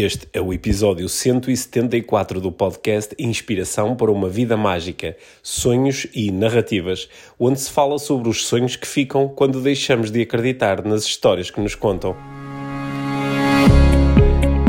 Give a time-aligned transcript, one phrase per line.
[0.00, 7.08] Este é o episódio 174 do podcast Inspiração para uma Vida Mágica, Sonhos e Narrativas,
[7.36, 11.60] onde se fala sobre os sonhos que ficam quando deixamos de acreditar nas histórias que
[11.60, 12.16] nos contam.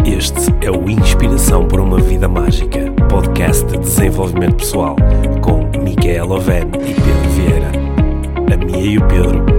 [0.03, 4.95] Este é o Inspiração para uma Vida Mágica, podcast de desenvolvimento pessoal,
[5.43, 7.71] com Micaela Oven e Pedro Vieira.
[8.51, 9.58] A Mia e o Pedro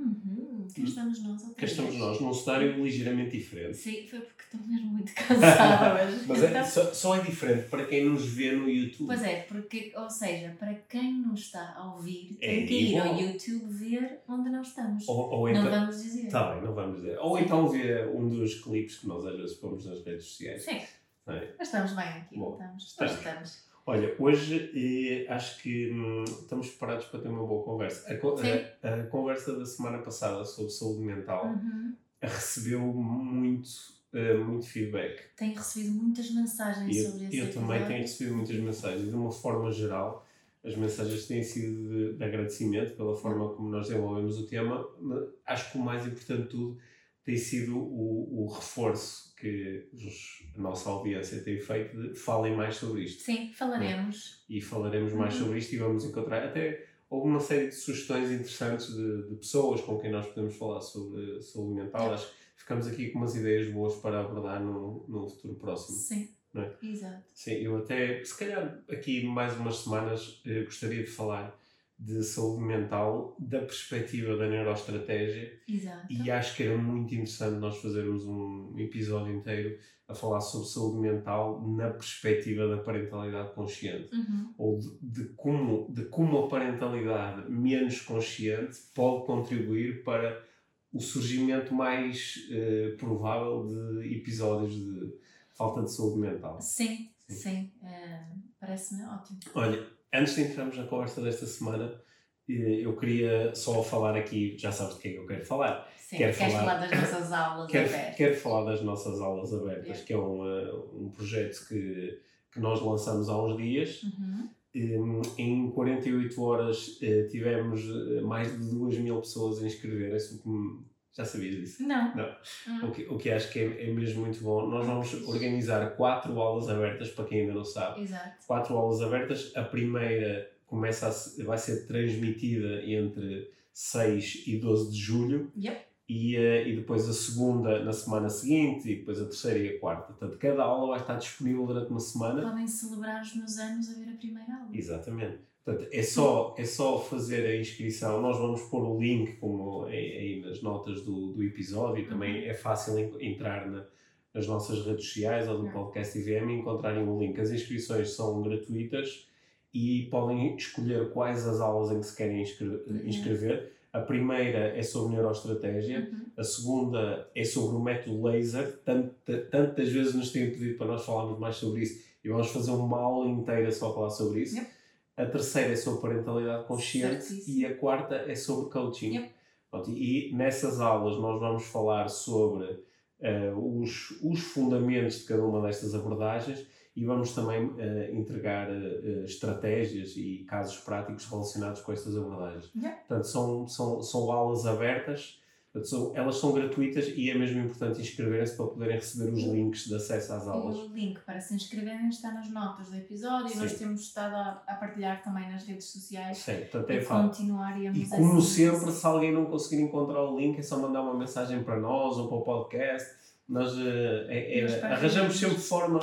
[0.73, 3.77] cá estamos nós outra Cá estamos nós, num cenário ligeiramente diferente.
[3.77, 6.23] Sim, foi porque estou mesmo muito cansada hoje.
[6.27, 9.07] Mas é, só, só é diferente para quem nos vê no YouTube.
[9.07, 12.97] Pois é, porque, ou seja, para quem não está a ouvir, É tem que ir
[12.99, 13.19] ao.
[13.19, 15.07] YouTube ver onde nós estamos.
[15.07, 16.29] Ou, ou não então, vamos dizer.
[16.29, 17.17] Tá bem, não vamos dizer.
[17.19, 20.63] Ou então ver um dos clipes que nós às vezes pomos nas redes sociais.
[20.63, 20.81] Sim,
[21.25, 21.53] não é?
[21.57, 22.83] mas estamos bem aqui, Bom, não estamos?
[22.83, 23.13] estamos.
[23.13, 23.70] Estamos.
[23.85, 28.07] Olha, hoje eh, acho que hum, estamos preparados para ter uma boa conversa.
[28.07, 31.93] A, a- a conversa da semana passada sobre saúde mental Uhum.
[32.21, 33.69] recebeu muito,
[34.13, 35.35] eh, muito feedback.
[35.35, 37.87] Tenho recebido muitas mensagens E sobre eu, esse eu também episódio.
[37.87, 39.09] tenho recebido muitas mensagens.
[39.09, 40.25] De uma forma geral,
[40.63, 44.87] as mensagens têm sido de, de agradecimento pela forma como nós desenvolvemos o tema.
[44.99, 46.77] mas Acho que o mais importante de tudo
[47.23, 52.75] tem sido o, o reforço que os- a nossa audiência tem feito de falem mais
[52.75, 53.21] sobre isto.
[53.23, 54.43] Sim, falaremos.
[54.47, 55.39] E falaremos mais Uhum.
[55.45, 59.81] sobre isto e vamos encontrar até houve uma série de sugestões interessantes de, de pessoas
[59.81, 62.13] com quem nós podemos falar sobre saúde mental.
[62.13, 65.97] Acho que ficamos aqui com umas ideias boas para abordar no, no futuro próximo.
[65.97, 66.71] Sim, é?
[66.81, 67.23] exato.
[67.33, 71.59] Sim, eu até, se calhar aqui mais umas semanas, eh, gostaria de falar
[72.03, 76.07] de saúde mental da perspectiva da neuroestratégia Exato.
[76.09, 80.97] e acho que era muito interessante nós fazermos um episódio inteiro a falar sobre saúde
[80.99, 84.51] mental na perspectiva da parentalidade consciente Uhum.
[84.57, 90.43] ou de, de como, de como a parentalidade menos consciente pode contribuir para
[90.91, 93.67] o surgimento mais eh, provável
[94.01, 95.13] de episódios de
[95.55, 96.59] falta de saúde mental.
[96.59, 97.35] Sim, Sim.
[97.35, 97.71] sim.
[97.83, 98.25] eh,
[98.59, 99.39] Parece-me ótimo.
[99.55, 102.01] Olha, antes de entrarmos na conversa desta semana,
[102.49, 105.91] eh, eu queria só falar aqui, já sabes de quem é que eu quero falar.
[105.97, 106.87] Sim, Quero queres falar- falar...
[106.87, 108.15] das nossas aulas Quero, abertas?
[108.17, 112.19] quero falar das nossas aulas abertas, que é um, eh, um projeto que,
[112.51, 114.03] que nós lançamos há uns dias.
[114.03, 114.49] Uhum.
[114.73, 117.81] Em- Em 48 horas eh, tivemos
[118.23, 121.83] mais de 2 mil pessoas a inscreverem-se, o que me- já sabias disso?
[121.87, 122.15] Não.
[122.15, 122.25] Não.
[122.67, 122.87] Hum.
[122.87, 124.67] O que, o que acho que é, é mesmo muito bom.
[124.67, 128.01] Nós vamos organizar quatro aulas abertas, para quem ainda não sabe.
[128.01, 128.45] Exato.
[128.47, 129.51] quatro aulas abertas.
[129.55, 135.81] A primeira começa a vai ser transmitida entre 6 e 12 de julho Yep.
[136.07, 139.79] e, eh, e depois a segunda na semana seguinte e depois a terceira e a
[139.79, 140.13] quarta.
[140.13, 142.41] Portanto, cada aula vai estar disponível durante uma semana.
[142.41, 144.69] Podem celebrar os meus anos a ver a primeira aula.
[144.73, 145.39] Exatamente.
[145.63, 148.19] Portanto, é só, é só fazer a inscrição.
[148.21, 152.07] Nós vamos pôr o link como é, aí nas notas do, do episódio.
[152.07, 153.85] Também é fácil en- entrar na-
[154.33, 157.39] nas nossas redes sociais ou do podcast IVM e encontrarem o link.
[157.39, 159.27] As inscrições são gratuitas
[159.73, 163.01] e podem escolher quais as aulas em que se querem inscre- Uhum.
[163.05, 163.73] inscrever.
[163.93, 166.25] A primeira é sobre neuroestratégia, Uhum.
[166.37, 168.79] a segunda é sobre o método laser.
[168.85, 172.71] Tanta, tantas vezes nos têm pedido para nós falarmos mais sobre isso e vamos fazer
[172.71, 174.55] uma aula inteira só a falar sobre isso.
[174.57, 174.80] Yep.
[175.21, 177.57] A terceira é sobre parentalidade consciente Certíssimo.
[177.59, 179.17] e a quarta é sobre coaching.
[179.17, 179.31] Yep.
[179.69, 182.83] Pronto, e nessas aulas nós vamos falar sobre
[183.19, 186.65] eh, os, os fundamentos de cada uma destas abordagens
[186.95, 192.71] e vamos também eh, entregar eh, estratégias e casos práticos relacionados com estas abordagens.
[192.75, 192.95] Yep.
[193.07, 195.40] Portanto, são, são, são aulas abertas,
[195.73, 199.95] portanto, elas são gratuitas e é mesmo importante inscreverem-se para poderem receber os links de
[199.95, 200.77] acesso às aulas.
[200.77, 204.63] o link para se inscreverem está nas notas do episódio e nós temos estado a,
[204.67, 206.37] a partilhar também nas redes sociais.
[206.37, 207.45] Sim, portanto é fácil.
[207.93, 208.47] E como assim.
[208.47, 212.17] sempre, se alguém não conseguir encontrar o link, é só mandar uma mensagem para nós
[212.17, 213.09] ou para o podcast.
[213.47, 215.99] Nós eh, é- é- arranjamos sempre forma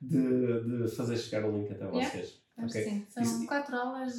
[0.00, 2.08] de, de fazer chegar o link até Yeah.
[2.10, 2.40] vocês.
[2.56, 2.84] Mas Ok.
[2.84, 4.14] sim, são Isso- quatro aulas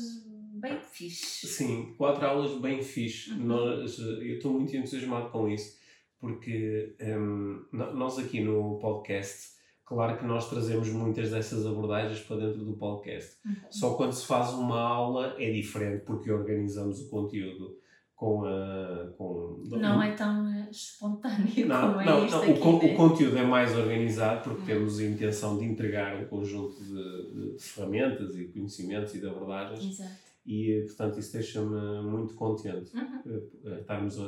[0.61, 1.47] bem fixe.
[1.47, 3.31] Sim, quatro aulas bem fixe.
[3.31, 3.45] Uhum.
[3.45, 5.77] Nós, eu estou muito entusiasmado com isso,
[6.19, 9.49] porque hum, no- nós aqui no podcast,
[9.85, 13.37] claro que nós trazemos muitas dessas abordagens para dentro do podcast.
[13.45, 13.55] Uhum.
[13.69, 17.77] Só quando se faz uma aula é diferente, porque organizamos o conteúdo
[18.15, 19.11] com a.
[19.17, 22.51] Com, Não é tão eh, espontâneo Não, como é não, isto não, aqui.
[22.51, 22.93] o, né?
[22.93, 24.65] o conteúdo é mais organizado porque Hum.
[24.77, 29.27] temos a intenção de entregar um conjunto de, de ferramentas e de conhecimentos e de
[29.27, 30.30] abordagens Exato.
[30.45, 33.21] E, portanto, isso deixa-me muito contente Uhum.
[33.25, 34.23] eh, eh, estarmos a,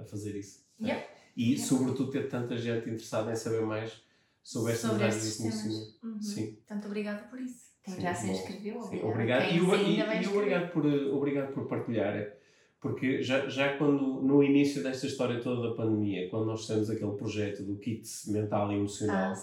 [0.00, 0.64] a- fazer isso.
[0.80, 1.04] Yeah.
[1.36, 1.64] E, Yeah.
[1.66, 4.02] sobretudo, ter tanta gente interessada em saber mais
[4.42, 5.98] sobre estas Sobre áreas de conhecimento.
[6.04, 6.20] Uhum.
[6.22, 6.52] Sim.
[6.56, 7.68] Portanto, obrigada por isso.
[7.82, 9.48] Quem já se inscreveu, obrigado.
[9.48, 12.36] Quem E, e- e obrigado, por, obrigado por partilhar,
[12.80, 17.12] porque já, já quando, no início desta história toda da pandemia, quando nós fizemos aquele
[17.12, 19.34] projeto do kit mental e emocional, Ah,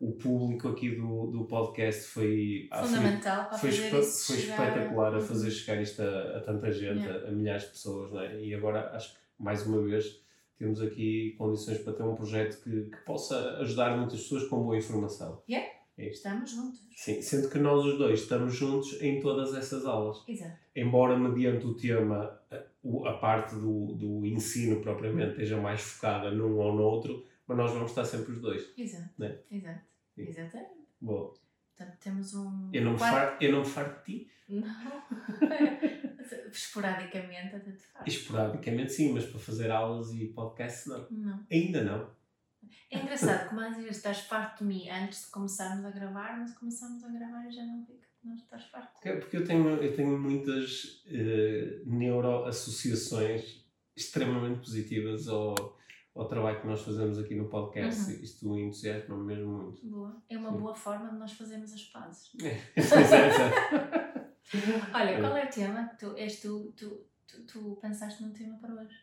[0.00, 4.26] o público aqui do, do podcast foi, ah, foi- Fundamental para foi, fazer espe- isso
[4.26, 7.26] foi chegar- espetacular a fazer chegar isto a, a tanta gente, Yeah.
[7.26, 8.40] a, a milhares de pessoas, não é?
[8.42, 10.20] E agora acho que mais uma vez
[10.58, 14.76] temos aqui condições para ter um projeto que, que possa ajudar muitas pessoas com boa
[14.78, 15.42] informação.
[15.96, 16.80] Estamos juntos.
[16.96, 20.22] Sim, sendo que nós os dois estamos juntos em todas essas aulas.
[20.28, 20.52] Exato.
[20.74, 22.38] Embora mediante o tema
[23.06, 27.72] a, parte do, do ensino propriamente esteja mais focada num ou no outro, mas nós
[27.72, 28.72] vamos estar sempre os dois.
[28.76, 29.10] Exato.
[29.18, 29.38] Né?
[29.50, 29.80] Exato.
[30.14, 30.28] Sim.
[30.28, 30.70] Exatamente.
[31.00, 31.34] Bom,
[31.76, 32.70] Portanto, temos um.
[32.72, 34.30] eu não me quatro- farto, eu não me farto de ti.
[34.48, 34.66] Não.
[36.50, 38.06] Esporadicamente até te faz.
[38.06, 41.06] Esporadicamente sim, mas para fazer aulas e podcasts não.
[41.10, 41.46] Não.
[41.50, 42.10] Ainda não.
[42.90, 46.52] É engraçado como às vezes estás farto de mim antes de começarmos a gravar, mas
[46.58, 48.07] começamos a gravar e já não fica.
[48.24, 48.92] Não estás farto.
[48.94, 53.64] Porque, porque eu, tenho, eu tenho muitas eh, neuroassociações
[53.96, 55.54] extremamente positivas ao,
[56.14, 58.10] ao trabalho que nós fazemos aqui no podcast.
[58.12, 58.22] Uhum.
[58.22, 59.86] Isto entusiasma-me mesmo muito.
[59.86, 60.22] Boa.
[60.28, 60.58] É uma Sim.
[60.58, 62.30] boa forma de nós fazermos as pazes.
[62.76, 64.28] Exato, exato.
[64.94, 68.74] Olha, qual é o tema tu, és tu, tu, tu, tu pensaste num tema para
[68.74, 68.94] hoje?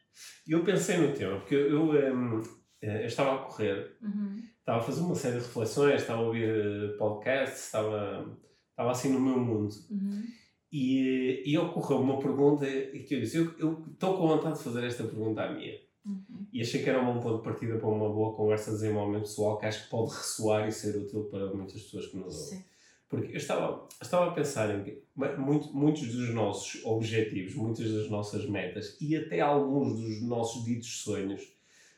[0.48, 2.44] Eu pensei no tema, porque eu, eu,
[2.82, 4.42] eh, eu estava a correr, Uhum.
[4.60, 8.38] estava a fazer uma série de reflexões, estava a ouvir eh, podcasts, estava,
[8.76, 9.74] estava assim no meu mundo.
[9.90, 10.24] Uhum.
[10.72, 15.06] E, e ocorreu uma pergunta que eu disse: eu, estou com vontade de fazer esta
[15.06, 15.74] pergunta à minha.
[16.06, 16.46] Uhum.
[16.52, 19.24] E achei que era um bom ponto de partida para uma boa conversa de desenvolvimento
[19.24, 22.66] pessoal que acho que pode ressoar e ser útil para muitas pessoas que nos ouvem.
[23.08, 25.04] Porque eu estava, estava a pensar em que
[25.38, 31.02] muito, muitos dos nossos objetivos, muitas das nossas metas e até alguns dos nossos ditos
[31.02, 31.54] sonhos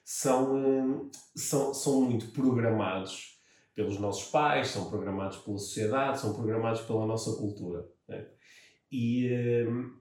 [0.06, 3.37] são, hum, são, são muito programados
[3.77, 7.85] pelos nossos pais, são programados pela sociedade, são programados pela nossa cultura.
[8.07, 8.25] né?
[8.91, 9.29] E,
[9.68, 9.91] hum,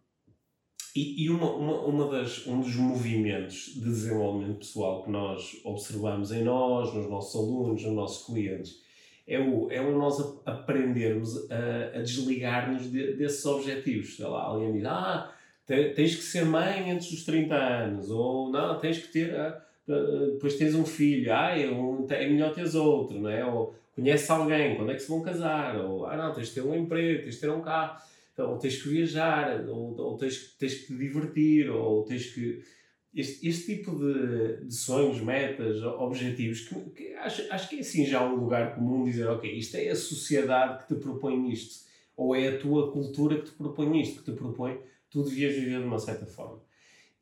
[0.97, 6.33] e, e uma, uma, uma das, um dos movimentos de desenvolvimento pessoal que nós observamos
[6.33, 8.81] em nós, nos nossos alunos, nos nossos clientes,
[9.27, 14.17] é o, é o nós aprendermos a, a desligar-nos de- desses objetivos.
[14.17, 15.31] Sei lá, alguém diz, ah,
[15.67, 19.66] te- tens que ser mãe antes dos 30 anos, ou não, tens que ter, ah,
[19.87, 23.45] depois tens um filho, ah, é, um, é melhor teres outro, não é?
[23.45, 26.63] Ou conheces alguém, quando é que se vão casar, ou ah, não, tens de ter
[26.63, 28.01] um emprego, tens de ter um carro,
[28.33, 32.63] então, ou tens que viajar, ou, ou tens, tens que te divertir, ou tens que.
[33.15, 38.05] Este, este tipo de, de sonhos, metas, objetivos, que, que acho, acho que é assim
[38.05, 42.37] já um lugar comum dizer, ok, isto é a sociedade que te propõe isto, ou
[42.37, 44.79] é a tua cultura que te propõe isto, que te propõe,
[45.11, 46.66] tu devias viver de uma certa forma.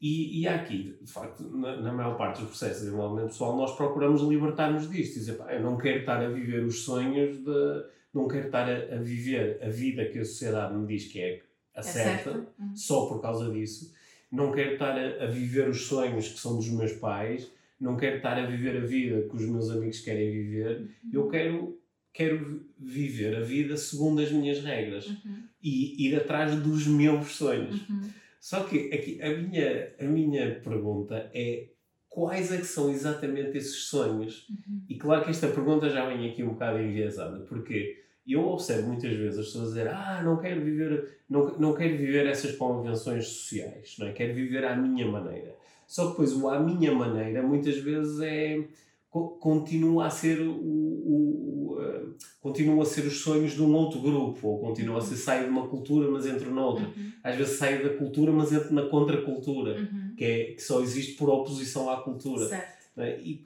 [0.00, 3.56] E, e há aqui, de facto, na, na maior parte dos processos de desenvolvimento pessoal,
[3.56, 7.84] nós procuramos libertar-nos disto, dizer, pá, eu não quero estar a viver os sonhos de.
[8.12, 11.40] não quero estar a, a viver a vida que a sociedade me diz que é
[11.74, 12.46] a É certa, certo?
[12.58, 12.76] Uhum.
[12.76, 13.94] só por causa disso.
[14.30, 17.50] Não quero estar a, a viver os sonhos que são dos meus pais,
[17.80, 20.80] não quero estar a viver a vida que os meus amigos querem viver.
[20.80, 21.10] Uhum.
[21.12, 21.78] Eu quero,
[22.12, 25.44] quero viver a vida segundo as minhas regras Uhum.
[25.62, 27.88] e ir atrás dos meus sonhos.
[27.88, 28.10] Uhum.
[28.44, 31.68] Só que aqui, a, minha, a minha pergunta é
[32.10, 34.46] quais é que são exatamente esses sonhos?
[34.50, 34.82] Uhum.
[34.86, 39.16] E claro que esta pergunta já vem aqui um bocado enviesada, porque eu observo muitas
[39.16, 43.96] vezes as pessoas dizer ah, não quero viver, não, não quero viver essas convenções sociais,
[43.98, 44.12] não é?
[44.12, 45.56] quero viver à minha maneira.
[45.86, 48.62] Só que depois o à minha maneira muitas vezes é
[49.08, 51.76] co- continua a ser o, o,
[52.14, 55.16] o, eh, continua a ser os sonhos de um outro grupo ou continua a ser
[55.16, 56.86] sai de uma cultura mas entra noutra.
[56.86, 57.12] Uhum.
[57.22, 60.14] Às vezes sai da cultura mas entra na contracultura, Uhum.
[60.16, 62.48] que, é, que só existe por oposição à cultura.
[62.48, 62.98] Certo.
[62.98, 63.18] é?
[63.20, 63.42] E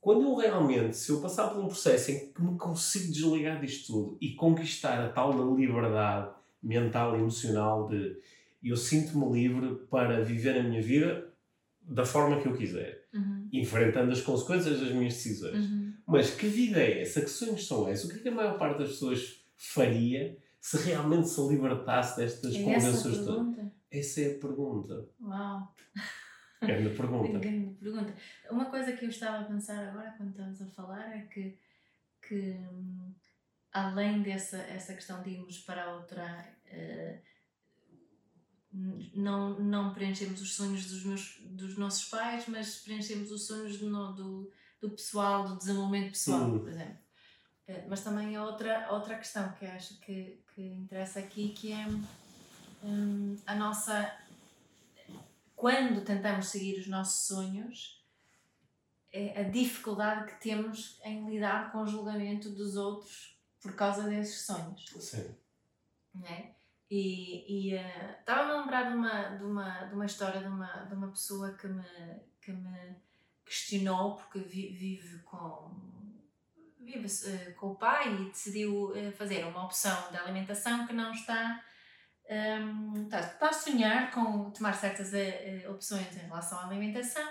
[0.00, 3.92] quando eu realmente, se eu passar por um processo em que me consigo desligar disto
[3.92, 6.30] tudo e conquistar a tal liberdade
[6.62, 8.16] mental e emocional de
[8.64, 11.26] eu sinto-me livre para viver a minha vida
[11.82, 13.48] da forma que eu quiser, Uhum.
[13.52, 15.68] enfrentando as consequências das minhas decisões.
[15.68, 15.91] Uhum.
[16.06, 17.20] Mas que vida é essa?
[17.20, 18.04] Que sonhos são esses?
[18.04, 22.54] O que é que a maior parte das pessoas faria se realmente se libertasse destas
[22.54, 23.26] É essa convenções todas?
[23.26, 23.72] pergunta?
[23.90, 25.08] Essa é a pergunta.
[25.20, 25.74] Uau.
[26.60, 27.38] Grande pergunta.
[27.40, 28.14] Grande pergunta.
[28.50, 31.58] Uma coisa que eu estava a pensar agora quando estamos a falar é que,
[32.26, 33.12] que hum,
[33.72, 37.20] além dessa essa questão de irmos para outra eh,
[39.14, 44.50] não, não preenchemos os sonhos dos, meus, dos nossos pais, mas preenchemos os sonhos do,
[44.82, 46.58] do pessoal, do desenvolvimento pessoal, Hum.
[46.58, 46.98] por exemplo.
[47.68, 51.86] Eh, Mas também há outra, outra questão que acho que, que interessa aqui, que é
[52.84, 54.12] hum, a nossa.
[55.54, 58.04] Quando tentamos seguir os nossos sonhos,
[59.12, 64.44] é a dificuldade que temos em lidar com o julgamento dos outros por causa desses
[64.44, 64.84] sonhos.
[64.98, 65.32] Sim.
[66.14, 66.52] Né?
[66.90, 70.66] E, e uh, estava-me a lembrar de uma, de, uma, de uma história de uma,
[70.84, 71.84] de uma pessoa que me,
[72.40, 72.96] que me
[73.52, 75.70] questionou porque vi, vive com
[76.80, 81.12] vive uh, com o pai e decidiu uh, fazer uma opção de alimentação que não
[81.12, 81.62] está
[82.30, 87.28] um, está, está a sonhar com tomar certas uh, opções em relação à alimentação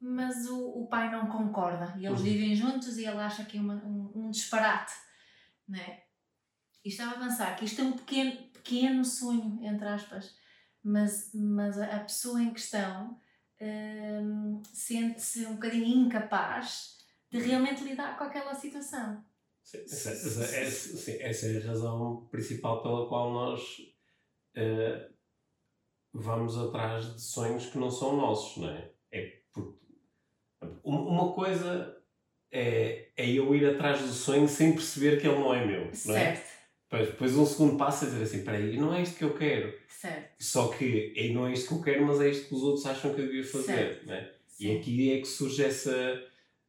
[0.00, 2.26] mas o, o pai não concorda e eles uhum.
[2.26, 4.92] vivem juntos e ele acha que é uma, um, um disparate
[5.66, 6.02] né?
[6.84, 10.36] e estava a pensar que isto é um pequeno, pequeno sonho entre aspas
[10.84, 13.18] mas, mas a, a pessoa em questão
[13.60, 16.98] um, sente-se um bocadinho incapaz
[17.30, 19.24] de realmente lidar com aquela situação.
[19.62, 23.60] Sim, essa, essa, é, sim, essa é a razão principal pela qual nós
[24.56, 25.14] uh,
[26.12, 28.90] vamos atrás de sonhos que não são nossos, não é?
[29.12, 29.78] É porque
[30.82, 32.02] uma coisa
[32.50, 36.16] é, é eu ir atrás do sonho sem perceber que ele não é meu, não
[36.16, 36.42] é?
[36.90, 37.10] Certo.
[37.10, 39.74] Depois, um segundo passo é dizer assim, peraí, não é isto que eu quero.
[39.88, 40.34] Certo.
[40.38, 42.86] Só que é, não é isto que eu quero, mas é isto que os outros
[42.86, 44.06] acham que eu devia fazer, certo.
[44.06, 44.32] não é?
[44.58, 46.24] E aqui é que surge essa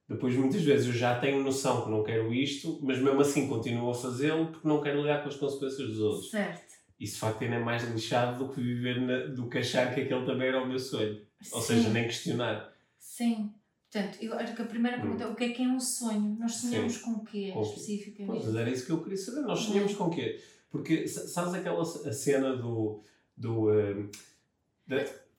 [0.10, 3.92] depois, muitas vezes, eu já tenho noção que não quero isto, mas mesmo assim continuo
[3.92, 6.32] a fazê-lo porque não quero lidar com as consequências dos outros.
[6.32, 6.74] Certo.
[7.00, 10.02] Isso, de facto, ainda é mais lixado do que viver na, do que achar que
[10.02, 11.22] aquele também era o meu sonho.
[11.40, 11.56] Sim.
[11.56, 12.74] Ou seja, nem questionar.
[12.98, 13.54] Sim.
[13.92, 15.02] Portanto, eu acho que a primeira hum.
[15.02, 16.38] pergunta é o que é que é um sonho?
[16.40, 17.02] Nós sonhamos Sim.
[17.02, 18.44] com o quê, com especificamente?
[18.44, 19.42] Pois, era isso que eu queria saber.
[19.42, 20.40] Nós sonhamos com o quê?
[20.70, 23.04] Porque, sabes aquela a cena do...
[23.36, 24.10] do uh,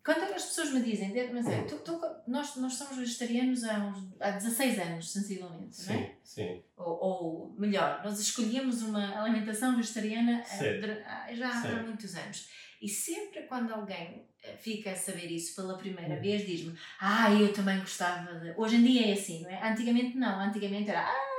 [0.02, 4.08] quando as pessoas me dizem, mas é, tu, tu, nós, nós somos vegetarianos há, uns,
[4.18, 6.14] há 16 anos, sensivelmente, sim, não é?
[6.24, 6.62] Sim.
[6.76, 11.68] Ou, ou melhor, nós escolhemos uma alimentação vegetariana eh, já sim.
[11.68, 12.48] há muitos anos.
[12.80, 16.20] E sempre quando alguém eh, fica a saber isso pela primeira hum.
[16.20, 18.54] vez, diz-me: Ah, eu também gostava de.
[18.56, 19.70] Hoje em dia é assim, não é?
[19.70, 21.30] Antigamente não, antigamente era: Ah,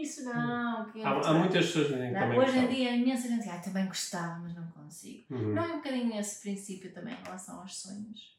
[0.00, 0.90] isso não.
[0.90, 3.58] Que há, há muitas pessoas que dizem também Hoje em dia, imensa gente diz, ah,
[3.58, 5.24] também gostava, mas não consigo.
[5.30, 5.54] Uhum.
[5.54, 8.38] Não é um bocadinho esse princípio também em relação aos sonhos?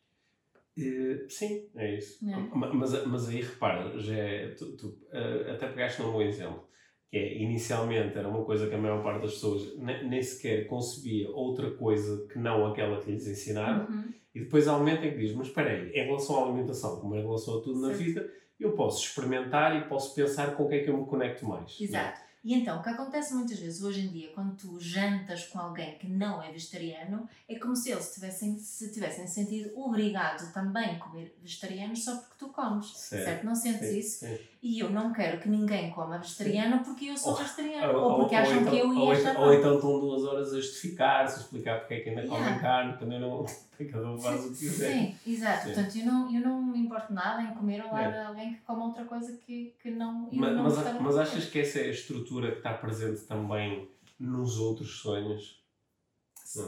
[0.78, 2.26] Uh, sim, é isso.
[2.28, 2.36] É.
[2.56, 6.68] Mas, mas aí repara, já é, tu, tu uh, até pegaste num bom exemplo,
[7.12, 10.66] que é inicialmente era uma coisa que a maior parte das pessoas nem, nem sequer
[10.66, 14.14] concebia outra coisa que não aquela que lhes ensinaram, uhum.
[14.34, 17.60] e depois aumenta e diz: Mas espera aí, em relação à alimentação, como em relação
[17.60, 17.92] a tudo certo.
[17.92, 21.06] na vida, eu posso experimentar e posso pensar com o que é que eu me
[21.06, 21.78] conecto mais.
[21.82, 21.84] É?
[21.84, 22.22] Exato.
[22.44, 25.96] E então, o que acontece muitas vezes hoje em dia, quando tu jantas com alguém
[26.00, 30.98] que não é vegetariano, é como se eles tivessem, se tivessem sentido obrigado também a
[30.98, 32.88] comer vegetariano só porque tu comes.
[32.98, 33.26] Certo?
[33.26, 33.46] certo?
[33.46, 34.26] Não sentes sim, isso?
[34.26, 34.40] Sim.
[34.62, 37.98] E eu não quero que ninguém coma vegetariano porque eu sou ou, vegetariano.
[37.98, 40.54] Ou, ou porque ou, acham então, que eu ia estar Ou então estão duas horas
[40.54, 42.46] a justificar-se, a explicar porque é que ainda yeah.
[42.46, 43.46] comem carne, eu não.
[43.92, 44.94] Cada um faz o que quiser.
[44.94, 45.64] Sim, exato.
[45.64, 45.74] Sim.
[45.74, 48.60] Portanto, eu não, eu não me importo nada em comer ao lado de alguém que
[48.62, 50.30] coma outra coisa que, que não.
[50.32, 53.90] Mas, não mas, mas achas que essa é a estrutura que está presente também
[54.20, 55.61] nos outros sonhos?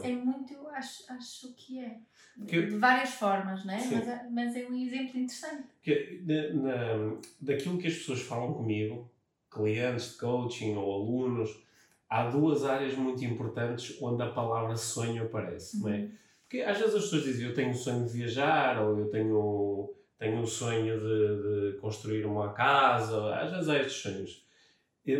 [0.02, 1.98] É muito, acho, acho que é.
[2.46, 3.80] Que, de várias formas, né?
[3.92, 5.68] mas, é, mas é um exemplo interessante.
[5.82, 9.08] Que, na, na, daquilo que as pessoas falam comigo,
[9.50, 11.62] clientes de coaching ou alunos,
[12.08, 15.82] há duas áreas muito importantes onde a palavra sonho aparece, uhum.
[15.82, 15.98] não é?
[15.98, 16.10] Uhum.
[16.42, 19.94] Porque às vezes as pessoas dizem eu tenho o sonho de viajar ou eu tenho,
[20.18, 24.43] tenho o sonho de, de construir uma casa, às vezes há estes sonhos.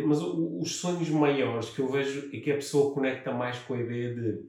[0.05, 3.79] Mas os sonhos maiores que eu vejo e que a pessoa conecta mais com a
[3.79, 4.43] ideia de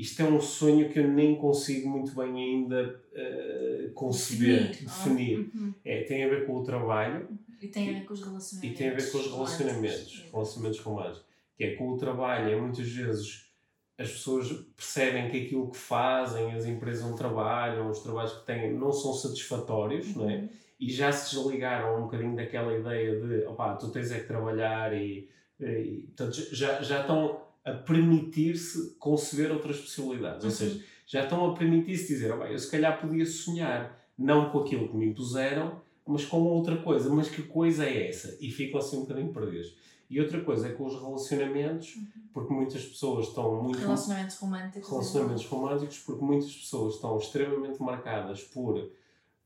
[0.00, 4.86] isto é um sonho que eu nem consigo muito bem ainda uh, conceber, definir.
[4.86, 5.50] definir.
[5.54, 5.74] Uhum.
[5.84, 7.28] É, tem a ver com o trabalho.
[7.60, 8.64] E tem a ver com os relacionamentos.
[8.64, 11.24] E tem a ver com os relacionamentos, relacionamentos românticos.
[11.54, 13.50] Que é com o trabalho, é muitas vezes
[13.98, 18.72] as pessoas percebem que aquilo que fazem, as empresas onde trabalham, os trabalhos que têm,
[18.72, 20.22] não são satisfatórios, uhum.
[20.22, 20.48] não é?
[20.80, 20.88] Uhum.
[20.88, 24.92] E já se desligaram um bocadinho daquela ideia de, opá, tu tens é que trabalhar
[24.94, 25.28] e,
[25.60, 30.44] e portanto, já, já estão a permitir-se conceber outras possibilidades.
[30.44, 30.50] Uhum.
[30.50, 34.60] Ou seja, já estão a permitir-se dizer, oh, eu se calhar podia sonhar, não com
[34.60, 37.10] aquilo que me impuseram, mas com outra coisa.
[37.10, 38.36] Mas que coisa é essa?
[38.40, 39.76] E ficam assim um bocadinho perdidos.
[40.08, 42.06] E outra coisa é com os relacionamentos, uhum.
[42.32, 43.78] porque muitas pessoas estão muito.
[43.78, 44.90] Relacionamentos românticos.
[44.90, 48.90] Relacionamentos românticos, porque muitas pessoas estão extremamente marcadas por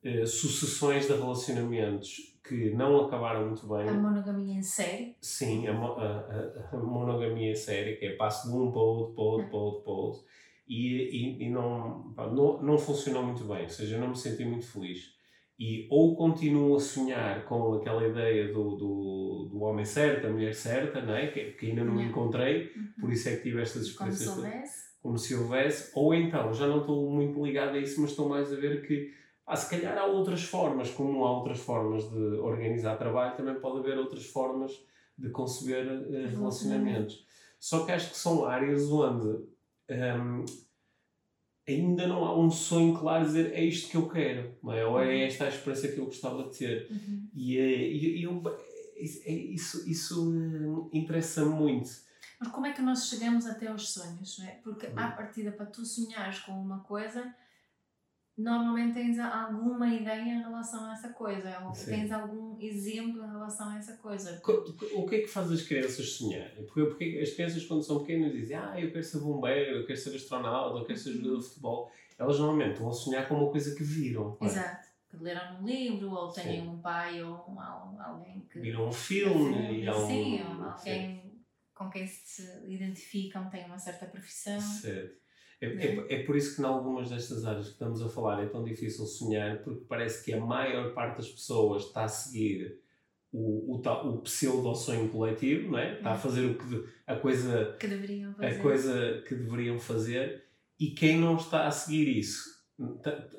[0.04, 3.88] eh, sucessões de relacionamentos que não acabaram muito bem.
[3.88, 5.16] A monogamia em série?
[5.18, 9.24] Sim, a, a, a, monogamia em série, que é passo de um para outro, para
[9.24, 10.24] outro, para outro, para outro.
[10.68, 14.16] E, e, e não, pá, não, não funcionou muito bem, ou seja, eu não me
[14.16, 15.14] senti muito feliz.
[15.58, 20.54] E ou continuo a sonhar com aquela ideia do, do, do homem certo, a mulher
[20.54, 21.28] certa, não é?
[21.28, 22.02] que, que ainda não, não.
[22.02, 22.92] encontrei, uhum.
[23.00, 24.28] por isso é que tive estas experiências.
[24.28, 28.08] Quando soubesse como se houvesse, ou então, já não estou muito ligado a isso, mas
[28.08, 29.12] estou mais a ver que
[29.46, 33.78] ah, se calhar há outras formas, como há outras formas de organizar trabalho, também pode
[33.78, 34.72] haver outras formas
[35.16, 37.26] de conceber uh, relacionamentos.
[37.60, 39.44] Só que acho que são áreas onde
[39.90, 40.44] um,
[41.66, 44.84] ainda não há um sonho claro de dizer é isto que eu quero, não é?
[44.84, 45.26] ou é uhum.
[45.26, 46.88] esta a experiência que eu gostava de ter.
[46.90, 47.28] Uhum.
[47.34, 48.42] E, eh, e, e eu,
[48.96, 51.90] é, isso, isso hum, interessa muito.
[52.38, 54.38] Mas como é que nós chegamos até aos sonhos?
[54.38, 54.50] Não é?
[54.62, 54.98] Porque uhum.
[54.98, 57.34] à partida, para tu sonhares com uma coisa,
[58.36, 61.90] normalmente tens alguma ideia em relação a essa coisa, ou Sim.
[61.90, 64.40] tens algum exemplo em relação a essa coisa.
[64.92, 66.64] O que é que faz as crianças sonharem?
[66.66, 69.98] Porque, porque as crianças, quando são pequenas, dizem: Ah, eu quero ser bombeiro, eu quero
[69.98, 71.92] ser astronauta, eu quero ser jogador de futebol.
[72.18, 74.36] Elas normalmente vão sonhar com uma coisa que viram.
[74.40, 74.46] É?
[74.46, 74.88] Exato.
[75.08, 76.68] Que leram num livro, ou têm Sim.
[76.68, 78.60] um pai ou um, alguém que.
[78.60, 79.84] Viram um filme.
[79.84, 80.06] e um...
[80.06, 81.40] Sim, alguém Sim.
[81.72, 84.60] com quem se identificam, têm uma certa profissão.
[84.60, 85.23] Certo.
[85.64, 88.46] É, é, é, por isso que, em algumas destas áreas que estamos a falar, é
[88.46, 92.80] tão difícil sonhar, porque parece que a maior parte das pessoas está a seguir
[93.32, 95.96] o, o, o pseudo-sonho coletivo, não é?
[95.96, 98.46] está a fazer o que, a, coisa, que deveriam fazer.
[98.46, 100.44] a coisa que deveriam fazer,
[100.78, 102.54] e quem não está a seguir isso,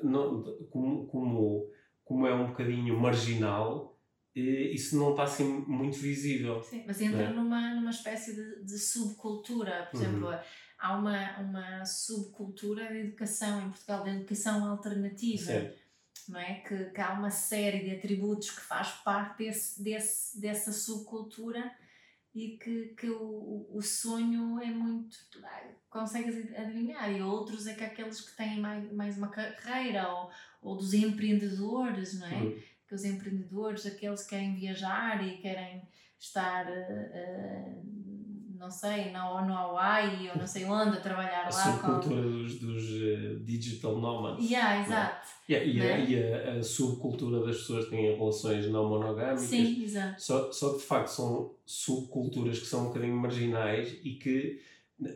[0.02, 1.70] não, como, como,
[2.04, 3.96] como é um bocadinho marginal,
[4.34, 6.62] isso não está assim muito visível.
[6.62, 7.32] Sim, mas entra é?
[7.32, 10.06] numa, numa espécie de, de subcultura, por uhum.
[10.06, 10.28] exemplo
[10.78, 15.44] há uma, uma subcultura de educação em Portugal, de educação alternativa.
[15.44, 15.86] Certo.
[16.28, 16.54] Não é?
[16.60, 21.72] Que, que há uma série de atributos que faz parte desse, desse, dessa subcultura
[22.34, 25.16] e que, que o, o sonho é muito.
[25.88, 30.30] consegues adivinhar, e outros é que aqueles que têm mais, mais uma carreira, ou,
[30.60, 32.34] ou dos empreendedores, não é?
[32.34, 32.62] Uhum.
[32.88, 36.66] Que os empreendedores, aqueles que querem viajar e querem estar.
[36.66, 38.05] Uh,
[38.66, 41.48] não sei, na, no Hawaii ou não sei onde, a trabalhar a lá.
[41.48, 42.30] A subcultura com...
[42.30, 44.50] dos, dos uh, digital nomads.
[44.50, 45.28] Yeah, exato.
[45.48, 49.42] Yeah, e, a, e a, a, subcultura das pessoas que têm relações não monogâmicas.
[49.42, 50.20] Sim, exato.
[50.20, 54.60] Só, só que de facto são subculturas que são um bocadinho marginais e que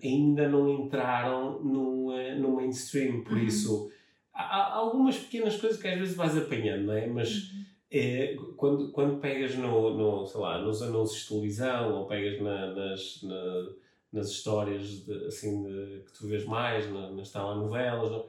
[0.03, 3.25] ainda não entraram no, uh, no mainstream.
[3.25, 3.45] Por uhum.
[3.45, 3.91] isso,
[4.33, 7.09] há, há, algumas pequenas coisas que às vezes vais apanhando, não é?
[7.09, 7.35] Mas.
[7.35, 7.60] Uhum
[7.91, 12.75] é, quando, quando pegas no, no, sei lá, nos anúncios de televisão ou pegas na,
[12.75, 13.69] nas, na,
[14.13, 18.27] nas histórias de, assim, de, que tu vês mais, na, nas telenovelas,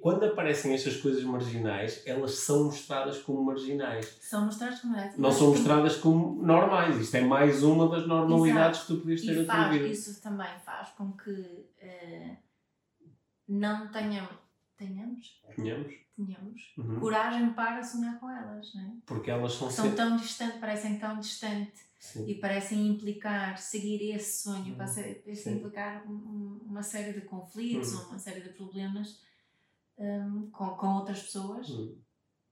[0.00, 4.16] quando aparecem estas coisas marginais, elas são mostradas como marginais.
[4.18, 5.18] São mostradas como marginais.
[5.18, 6.98] Não são mostradas como normais.
[6.98, 8.86] Isto é mais uma das normalidades Exato.
[8.86, 9.88] que tu podias ter e na tua vida.
[9.88, 12.36] Isso também faz com que uh,
[13.46, 14.26] não tenham,
[14.78, 15.42] tenhamos.
[15.54, 16.98] Tenhamos tenhamos uhum.
[16.98, 18.92] coragem para sonhar com elas, não é?
[19.04, 19.96] Porque elas são, são sempre...
[19.96, 21.86] tão distantes, parecem tão distantes
[22.26, 24.76] e parecem implicar, seguir esse sonho, uhum.
[24.76, 28.08] parecem implicar um, uma série de conflitos, uhum.
[28.10, 29.20] uma série de problemas
[29.98, 31.98] um, com, com outras pessoas uhum.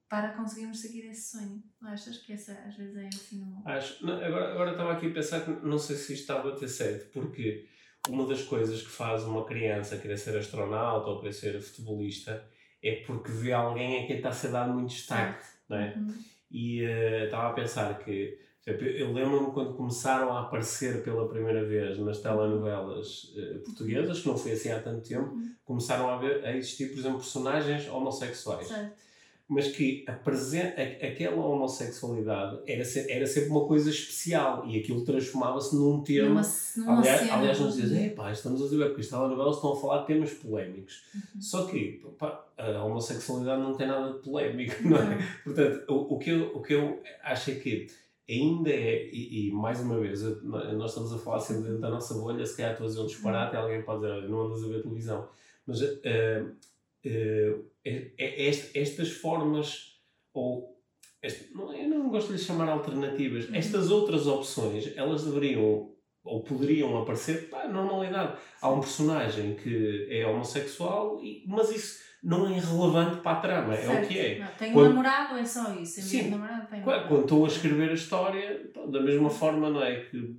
[0.08, 1.62] para conseguirmos seguir esse sonho.
[1.80, 3.42] Não achas que essa às vezes é assim?
[3.42, 3.62] Um...
[3.64, 4.04] Acho.
[4.04, 6.68] Não, agora, agora estava aqui a pensar que não sei se isto estava a ter
[6.68, 7.68] certo, porque
[8.08, 12.46] uma das coisas que faz uma criança querer ser astronauta ou querer ser futebolista
[12.84, 15.94] é porque vê alguém a quem está a ser dado muito destaque, não é?
[15.96, 16.14] Uhum.
[16.50, 21.64] E uh, estava a pensar que, exemplo, eu lembro-me quando começaram a aparecer pela primeira
[21.64, 25.54] vez nas telenovelas uh, portuguesas, que não foi assim há tanto tempo, uhum.
[25.64, 28.68] começaram a, ver, a existir, por exemplo, personagens homossexuais.
[28.68, 29.03] Certo
[29.48, 35.04] mas que a a, aquela homossexualidade era, se, era sempre uma coisa especial e aquilo
[35.04, 36.40] transformava-se num termo.
[36.76, 39.76] Numa, aliás, cena, aliás, nós dizemos, pá, estamos a dizer, porque as telenovelas estão a
[39.76, 41.02] falar de temas polémicos.
[41.14, 41.40] Uhum.
[41.40, 45.14] Só que pá, a homossexualidade não tem nada de polémico, não é?
[45.14, 45.22] Uhum.
[45.44, 47.86] Portanto, o, o, que eu, o que eu acho é que
[48.26, 52.14] ainda é, e, e mais uma vez, nós estamos a falar sempre dentro da nossa
[52.14, 54.82] bolha, se calhar estou a dizer um disparate, alguém pode dizer, não andas a ver
[54.82, 55.28] televisão.
[55.66, 55.82] Mas.
[55.82, 56.73] Uh,
[57.04, 60.00] uh, é, é, estas formas,
[60.32, 60.74] ou
[61.22, 63.54] este, não, eu não gosto de lhe chamar alternativas, uhum.
[63.54, 68.38] estas outras opções, elas deveriam ou poderiam aparecer pá, normalidade.
[68.60, 73.76] Há um personagem que é homossexual, e, mas isso não é relevante para a trama,
[73.76, 73.90] certo.
[73.90, 74.38] é o que é.
[74.38, 76.00] Não, tem quando, um namorado, é só isso.
[76.00, 80.00] Sim, namorado, quando estou a escrever a história, da mesma forma, não é?
[80.00, 80.34] Que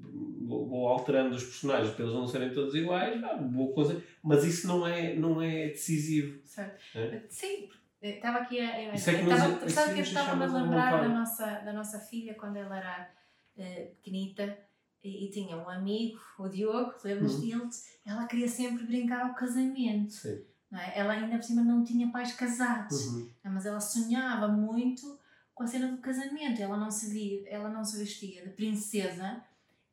[0.46, 4.44] vou, vou alterando os personagens para eles não serem todos iguais, ah, boa coisa, mas
[4.44, 6.40] isso não é, não é decisivo.
[6.46, 6.80] Certo.
[6.96, 7.24] É?
[7.30, 7.70] Sim,
[8.02, 8.94] estava aqui a.
[8.94, 12.34] Isso é que estava, sabe que eu estava a lembrar da nossa, da nossa filha
[12.36, 13.10] quando ela era
[13.58, 14.58] uh, pequenita
[15.04, 17.70] e, e, tinha um amigo, o Diogo, lembras uhum.
[18.06, 20.12] Ela queria sempre brincar ao casamento.
[20.12, 20.44] Sim.
[20.74, 21.00] É?
[21.00, 23.30] Ela ainda por cima não tinha pais casados, uhum.
[23.44, 25.20] mas ela sonhava muito
[25.54, 26.62] com a cena do casamento.
[26.62, 29.44] Ela não se via, ela não se vestia de princesa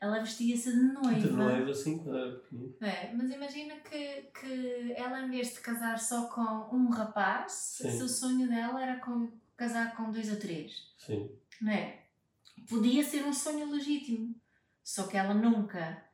[0.03, 1.21] ela vestia-se de noiva.
[1.21, 2.75] De noiva, assim, quando era pequenino.
[2.81, 8.03] É, mas imagina que, que ela, em vez de casar só com um rapaz, Sim.
[8.03, 10.93] o sonho dela era com, casar com dois ou três.
[10.99, 11.31] Sim.
[11.61, 12.01] Não é?
[12.69, 14.35] Podia ser um sonho legítimo.
[14.83, 16.05] Só que ela nunca,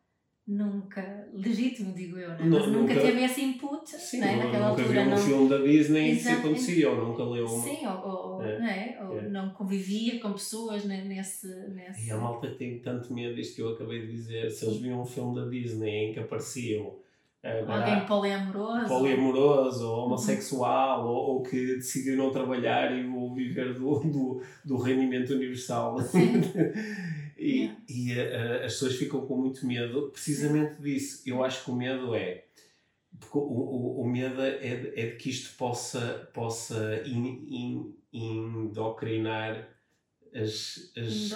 [0.49, 2.39] nunca, legítimo digo eu, né?
[2.41, 4.33] Não, mas nunca, nunca- teve esse input, Sim, né?
[4.37, 5.19] nu- naquela nunca altura viu um não.
[5.19, 6.47] filme da Disney e isso Exato.
[6.47, 7.63] acontecia, ou nunca leu uma.
[7.63, 8.99] Sim, ou, ou, ou, É, né?
[9.03, 9.29] ou é.
[9.29, 11.47] não convivia com pessoas né, nesse.
[11.69, 12.07] nesse...
[12.07, 14.51] E a malta tem tanto medo disto que eu acabei de dizer.
[14.51, 16.97] Se eles viam um filme da Disney em que apareciam
[17.43, 18.89] agora, Alguém poliamoroso.
[18.89, 24.77] poliamoroso, ou homossexual, ou, ou que decidiu não trabalhar e vou viver do, do, do
[24.79, 25.97] rendimento universal.
[27.39, 27.81] E Yeah.
[27.89, 31.23] e eh, as pessoas ficam com muito medo precisamente disso.
[31.25, 32.45] Eu acho que o medo é.
[33.33, 39.69] O, o, o medo é de, é de que isto possa, possa in, in, indoctrinar
[40.35, 41.33] as, as,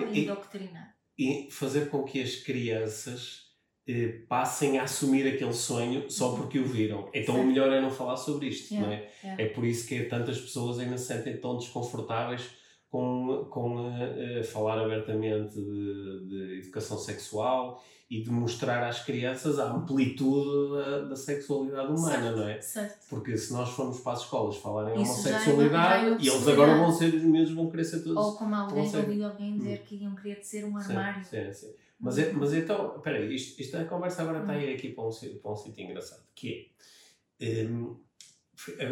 [0.00, 0.96] ou indoctrinar?
[1.18, 3.46] e fazer com que as crianças
[3.88, 7.08] eh, passem a assumir aquele sonho só porque o viram.
[7.14, 9.10] Então o melhor é não falar sobre isto, Yeah, não é?
[9.22, 9.42] yeah.
[9.42, 12.42] É por isso que tantas pessoas ainda se sentem tão desconfortáveis
[12.90, 19.58] com, com eh, eh, falar abertamente de, de educação sexual e de mostrar às crianças
[19.58, 22.60] a amplitude da, da sexualidade humana, certo, não é?
[22.60, 23.06] Certo.
[23.10, 26.48] Porque se nós formos para as escolas falarem Isso é uma- homossexualidade, é e eles
[26.48, 29.56] agora vão ser, os miúdos vão querer ser todos Ou como alguém ser- ouviu alguém
[29.56, 31.24] dizer que iam querer ser um Sim, armário.
[31.24, 31.74] Sim, sim.
[31.98, 34.90] Mas, é, mas então, espera aí, isto, isto, a conversa agora está a ir aqui
[34.90, 35.10] para um,
[35.42, 36.70] para um sítio engraçado, que
[37.40, 37.96] é, hum,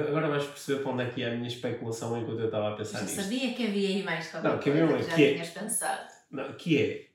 [0.08, 2.76] agora vais perceber para onde é que é a minha especulação enquanto eu estava a
[2.76, 3.20] pensar nisto.
[3.22, 5.50] sabia que havia aí mais qualquer Não, que coisa havia que já que é- tinhas
[5.50, 6.08] pensado.
[6.30, 7.06] Não, que é,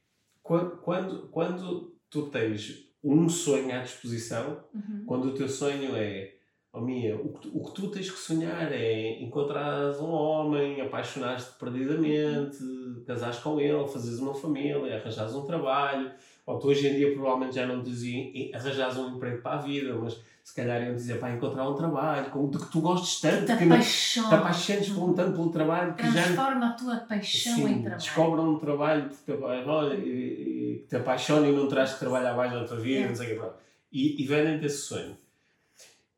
[0.41, 5.03] quando, quando, quando tu tens um sonho à disposição, Uhum.
[5.05, 6.33] quando o teu sonho é,
[6.73, 11.57] oh Mia, o que, o que tu tens que sonhar é encontrares um homem, apaixonares-te
[11.57, 12.57] perdidamente,
[13.05, 16.11] casares com ele, fazeres uma família, arranjares um trabalho,
[16.45, 19.93] ou tu hoje em dia provavelmente já não dizia arranjares um emprego para a vida,
[19.95, 23.45] mas se calhar iam dizer para encontrar um trabalho com, de que tu gostes tanto,
[23.45, 27.67] Te que te apaixones por um tanto pelo trabalho que já Transforma a tua paixão
[27.67, 27.97] em trabalho.
[28.01, 31.99] descobram um trabalho porque te, olha, e, e, que te apaixona e não terás que
[31.99, 33.07] trabalhar mais na tua vida, É.
[33.07, 33.47] não sei o que.
[33.91, 35.15] E, e vendem-te esse sonho.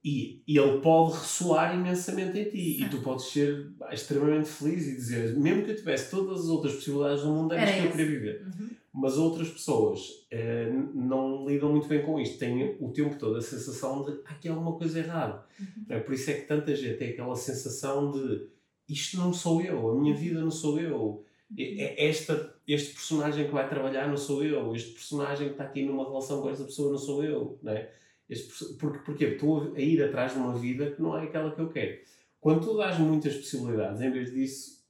[0.04, 2.84] E, e ele pode ressoar imensamente em ti.
[2.84, 6.74] E tu podes ser extremamente feliz e dizer, mesmo que eu tivesse todas as outras
[6.76, 8.46] possibilidades do mundo, Era isto que eu queria viver.
[8.48, 8.70] Uhum.
[8.94, 12.38] Mas outras pessoas eh, não lidam muito bem com isto.
[12.38, 15.46] Têm o tempo todo a sensação de "Ah, aqui há alguma coisa errada.
[15.60, 15.86] Uhum.
[15.90, 16.00] É?
[16.00, 18.48] Por isso é que tanta gente tem aquela sensação de
[18.90, 21.24] isto não sou eu, a minha vida não sou eu.
[21.58, 25.64] É- é Esta, este personagem que vai trabalhar não sou eu, este personagem que está
[25.64, 27.58] aqui numa relação com esta pessoa não sou eu.
[27.64, 27.90] Não é?
[28.30, 31.62] este, porque, porque estou a ir atrás de uma vida que não é aquela que
[31.62, 32.00] eu quero.
[32.42, 34.81] Quando tu dás muitas possibilidades, em vez disso,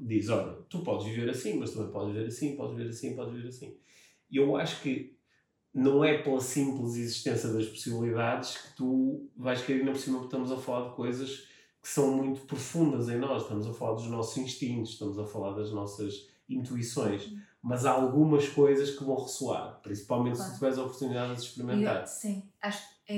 [0.00, 3.34] diz: olha, tu podes viver assim, mas também podes viver assim, podes viver assim, podes
[3.34, 3.76] viver assim.
[4.30, 5.18] E eu acho que
[5.72, 10.34] não é pela simples existência das possibilidades que tu vais querer ainda por cima, porque
[10.36, 11.48] estamos a falar de coisas
[11.82, 13.42] que são muito profundas em nós.
[13.42, 17.32] Estamos a falar dos nossos instintos, estamos a falar das nossas intuições.
[17.62, 20.50] Mas há algumas coisas que vão ressoar, principalmente Claro.
[20.50, 22.00] se tiveres a oportunidade de experimentar.
[22.02, 23.12] eu- sim, acho que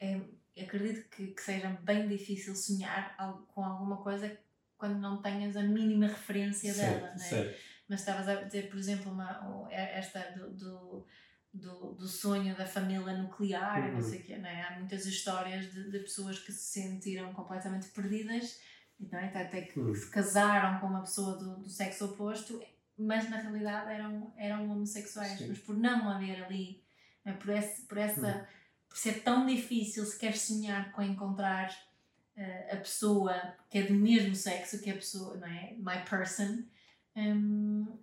[0.00, 0.20] é,
[0.56, 3.16] é acredito que, que seja bem difícil sonhar
[3.54, 4.36] com alguma coisa
[4.78, 7.58] quando não tenhas a mínima referência dela, certo, não é?
[7.88, 11.06] Mas estavas a dizer, por exemplo, uma, é- esta do, do,
[11.52, 13.94] do, do sonho da família nuclear, Uhum.
[13.94, 14.62] não sei o quê, não é?
[14.62, 18.60] Há muitas histórias de, de pessoas que se sentiram completamente perdidas,
[19.00, 19.26] não é?
[19.26, 19.94] até, que Uhum.
[19.94, 22.62] se casaram com uma pessoa do, do sexo oposto,
[22.96, 25.48] mas na realidade eram, eram homossexuais, Sim.
[25.48, 26.82] mas por não haver ali,
[27.24, 27.32] é?
[27.32, 28.44] por, esse, por essa Uhum.
[28.88, 31.70] por ser tão difícil se queres sonhar com encontrar
[32.72, 33.34] a pessoa
[33.70, 35.74] que é do mesmo sexo que a pessoa, não é?
[35.78, 36.64] My person,
[37.16, 37.98] hum,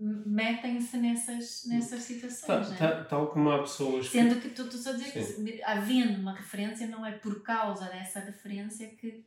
[0.00, 2.76] m- metem-se nessas, nessas situações, Ta- não é?
[2.78, 4.18] ta- tal como há pessoas que.
[4.18, 7.86] Sendo que tu tu a dizer que se- havendo uma referência, não é por causa
[7.86, 9.24] dessa referência que,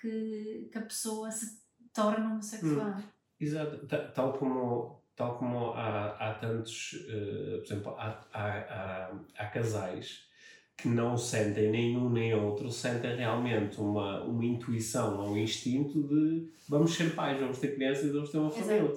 [0.00, 1.62] que, que a pessoa se
[1.92, 2.96] torna homossexual.
[3.40, 9.12] Exato, Ta- tal como, tal como há, há tantos, eh, por exemplo, há, há, há,
[9.38, 10.33] há casais que
[10.84, 16.94] não sentem nenhum nem outro, sentem realmente uma, uma intuição ou um instinto de vamos
[16.94, 18.64] ser pais, vamos ter crianças e vamos ter uma Exato.
[18.66, 18.96] família.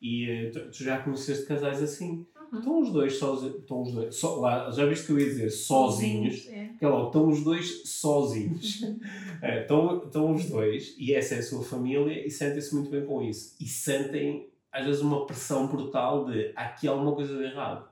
[0.00, 2.24] E eh, tu, tu já conheceste casais assim.
[2.52, 2.58] Uhum.
[2.58, 5.50] Estão os dois sozinhos, estão os dois, só, lá, já viste que eu ia dizer
[5.50, 6.70] sozinhos, É.
[6.78, 8.80] que é logo, estão os dois sozinhos.
[9.40, 13.04] É, estão, estão os dois e essa é a sua família e sentem-se muito bem
[13.06, 13.54] com isso.
[13.60, 17.88] E sentem, às vezes, uma pressão brutal de aqui há alguma coisa de errado.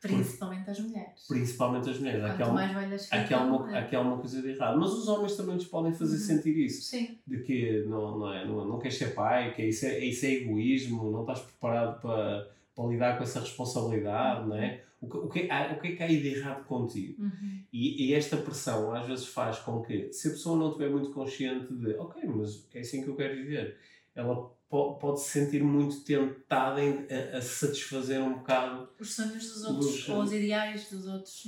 [0.00, 1.26] Principalmente as mulheres.
[1.26, 2.36] Principalmente as mulheres.
[2.36, 3.80] Quanto mais velhas aqui, há uma, é.
[3.80, 4.78] aqui há uma coisa de errado.
[4.78, 6.20] Mas os homens também nos podem fazer Uhum.
[6.36, 6.82] sentir isso.
[6.82, 10.24] Sim, De que não, não, é, não, não queres ser pai, que isso é, isso
[10.26, 14.82] é egoísmo, não estás preparado para, para lidar com essa responsabilidade, não é?
[15.00, 17.22] O que, o, que, há, o que é que há aí de errado contigo?
[17.22, 17.62] Uhum.
[17.72, 21.10] E, e, esta pressão às vezes faz com que, se a pessoa não estiver muito
[21.12, 23.76] consciente de, ok, mas é assim que eu quero viver,
[24.18, 29.64] ela po pode se sentir muito tentada a, a, satisfazer um bocado os sonhos dos
[29.64, 31.42] outros, os, ou os ideais dos outros.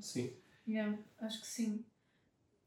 [0.00, 0.32] Sim.
[0.66, 1.84] Yeah, acho que sim.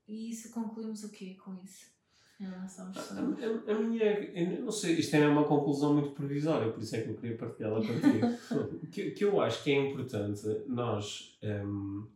[0.08, 1.92] E isso concluímos o quê com isso?
[2.40, 3.40] Em relação aos sonhos?
[3.42, 7.02] A, a, a minha, não sei, isto é uma conclusão muito provisória, por isso é
[7.02, 8.88] que eu queria partilhá-la contigo.
[8.92, 11.38] que, que eu acho que é importante nós.
[11.42, 12.08] Um,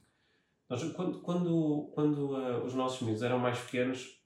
[0.70, 4.17] nós quando quando, quando uh, os nossos miúdos eram mais pequenos,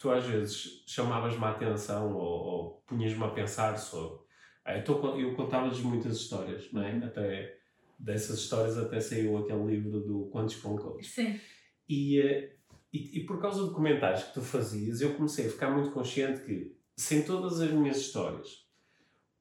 [0.00, 4.18] tu às vezes chamavas-me a atenção ou, ou punhas-me a pensar sobre.
[4.64, 6.96] Ah, eu, tô, eu contava-lhes muitas histórias, não é?
[7.04, 7.58] Até
[7.98, 11.06] dessas histórias até saiu aquele livro do Quantos Concos.
[11.06, 11.38] Sim.
[11.86, 12.48] E, uh,
[12.92, 16.40] e, e, por causa de comentários que tu fazias, eu comecei a ficar muito consciente
[16.40, 18.66] que, sem todas as minhas histórias,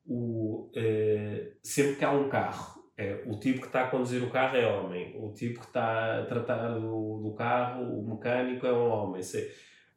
[0.05, 4.29] o, uh, sempre que há um carro, é, o tipo que está a conduzir o
[4.29, 8.73] carro é homem, o tipo que está a tratar do, do carro, o mecânico é
[8.73, 9.21] um homem.
[9.21, 9.49] Se,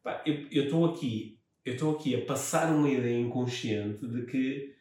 [0.03, 4.73] pá, eu estou aqui, eu estou aqui a passar uma ideia inconsciente de que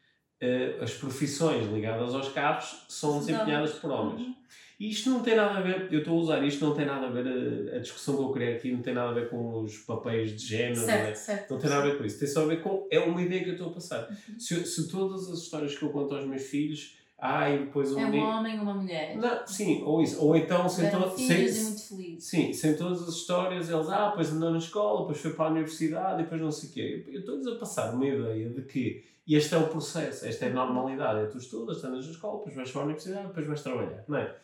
[0.42, 4.20] uh, as profissões ligadas aos carros são desempenhadas por homens.
[4.20, 4.34] Uhum.
[4.80, 7.06] E isto não tem nada a ver, eu estou a usar isto, não tem nada
[7.06, 7.24] a ver,
[7.72, 10.34] a, a discussão que eu criei aqui não tem nada a ver com os papéis
[10.34, 11.14] de género, certo, não, é?
[11.14, 13.22] certo, não tem nada a ver com isso, tem só a ver com, é uma
[13.22, 14.08] ideia que eu estou a passar.
[14.10, 14.40] Uhum.
[14.40, 18.00] Se, se todas as histórias que eu conto aos meus filhos, ah, e depois um
[18.00, 19.16] É um homem ou uma mulher.
[19.16, 20.20] Não, sim, ou isso.
[20.20, 22.24] Ou então, sem, to sem, e muito felizes.
[22.24, 25.50] Sim, sem todas as histórias, eles, ah, depois andou na escola, depois foi para a
[25.52, 27.06] universidade, e depois não sei o quê.
[27.12, 30.52] Eu estou-lhes a passar uma ideia de que este é o processo, esta é a
[30.52, 31.20] normalidade.
[31.20, 34.18] É tu estudas, estás na escola, depois vais para a universidade, depois vais trabalhar, não
[34.18, 34.34] é?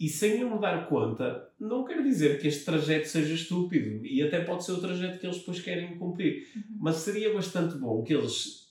[0.00, 4.04] E sem eu me dar conta, não quer dizer que este trajeto seja estúpido.
[4.04, 6.48] E até pode ser o trajeto que eles depois querem cumprir.
[6.56, 6.62] Uhum.
[6.80, 8.65] Mas seria bastante bom que eles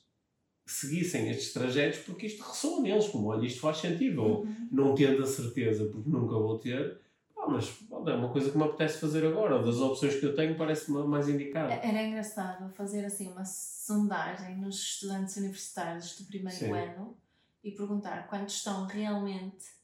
[0.66, 4.24] seguissem estes trajetos porque isto ressoa neles, como olha, isto faz sentido.
[4.24, 4.68] Ou uhum.
[4.72, 7.00] não tendo a certeza porque nunca vou ter,
[7.38, 9.62] ah, mas é uma coisa que me apetece fazer agora.
[9.64, 11.74] Das opções que eu tenho, parece-me mais indicada.
[11.74, 16.72] Era engraçado fazer assim uma sondagem nos estudantes universitários do primeiro Sim.
[16.72, 17.16] ano
[17.64, 19.76] e perguntar quantos estão realmente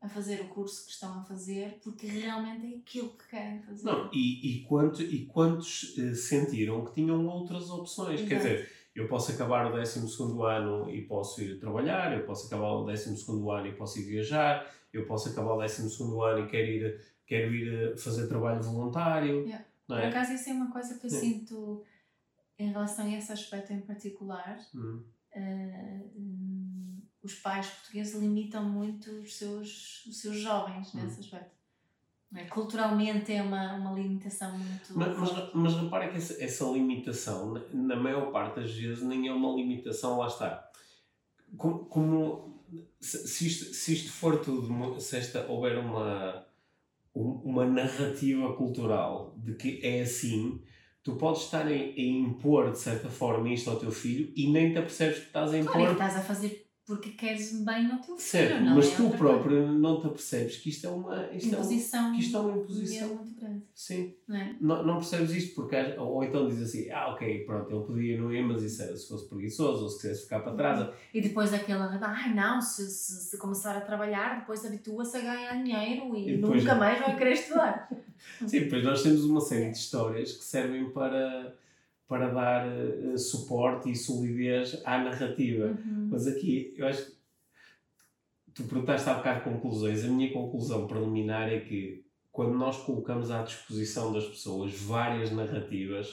[0.00, 3.84] a fazer o curso que estão a fazer porque realmente é aquilo que querem fazer.
[3.84, 8.20] Não, e, e, quanto, e quantos uh, sentiram que tinham outras opções?
[8.20, 8.28] Exato.
[8.28, 10.00] Quer dizer, eu posso acabar o 12
[10.44, 14.68] ano e posso ir trabalhar, eu posso acabar o 12 ano e posso ir viajar,
[14.92, 19.42] eu posso acabar o 12 ano e quero ir, quero ir eh, fazer trabalho voluntário.
[19.42, 19.64] Yeah.
[19.90, 20.00] É?
[20.00, 21.84] Por acaso, isso é uma coisa que eu sinto
[22.58, 24.58] em relação a esse aspecto em particular.
[24.74, 25.04] Hum.
[25.36, 31.04] Uh, os pais portugueses limitam muito os seus, os seus jovens hum.
[31.04, 31.57] nesse aspecto.
[32.34, 32.44] É?
[32.44, 34.92] Culturalmente é uma, uma limitação muito.
[34.94, 39.32] Mas, mas, mas repara que essa, essa limitação, na maior parte das vezes, nem é
[39.32, 40.70] uma limitação, lá está.
[41.56, 42.62] Como, como
[43.00, 46.46] se, isto, se isto for tudo, se esta houver uma,
[47.14, 50.62] uma narrativa cultural de que é assim,
[51.02, 54.70] tu podes estar a, a impor de certa forma isto ao teu filho e nem
[54.70, 55.72] te apercebes que estás a impor.
[55.72, 58.18] Claro, estás a fazer porque queres bem ao teu filho.
[58.18, 59.72] Certo, não mas é tu próprio coisa.
[59.72, 62.06] não te apercebes que isto é uma isto imposição.
[62.06, 63.62] É um, que isto é uma imposição muito grande.
[63.74, 64.14] Sim.
[64.26, 64.56] Não, é?
[64.58, 68.32] não, não percebes isto porque ou então dizes assim, ah ok, pronto, ele podia não
[68.32, 70.88] ir, mas isso era se fosse preguiçoso ou se quisesse ficar para trás.
[71.12, 75.62] E depois aquela, ai não, se, se, se começar a trabalhar, depois habitua-se a ganhar
[75.62, 77.90] dinheiro e, e depois, nunca mais vai querer estudar.
[78.46, 81.54] Sim, depois nós temos uma série de histórias que servem para
[82.08, 85.66] para dar uh, suporte e solidez à narrativa.
[85.66, 86.08] Uhum.
[86.10, 87.12] Mas aqui, eu acho que
[88.54, 90.02] tu perguntaste há bocado conclusões.
[90.04, 96.08] A minha conclusão preliminar é que quando nós colocamos à disposição das pessoas várias narrativas,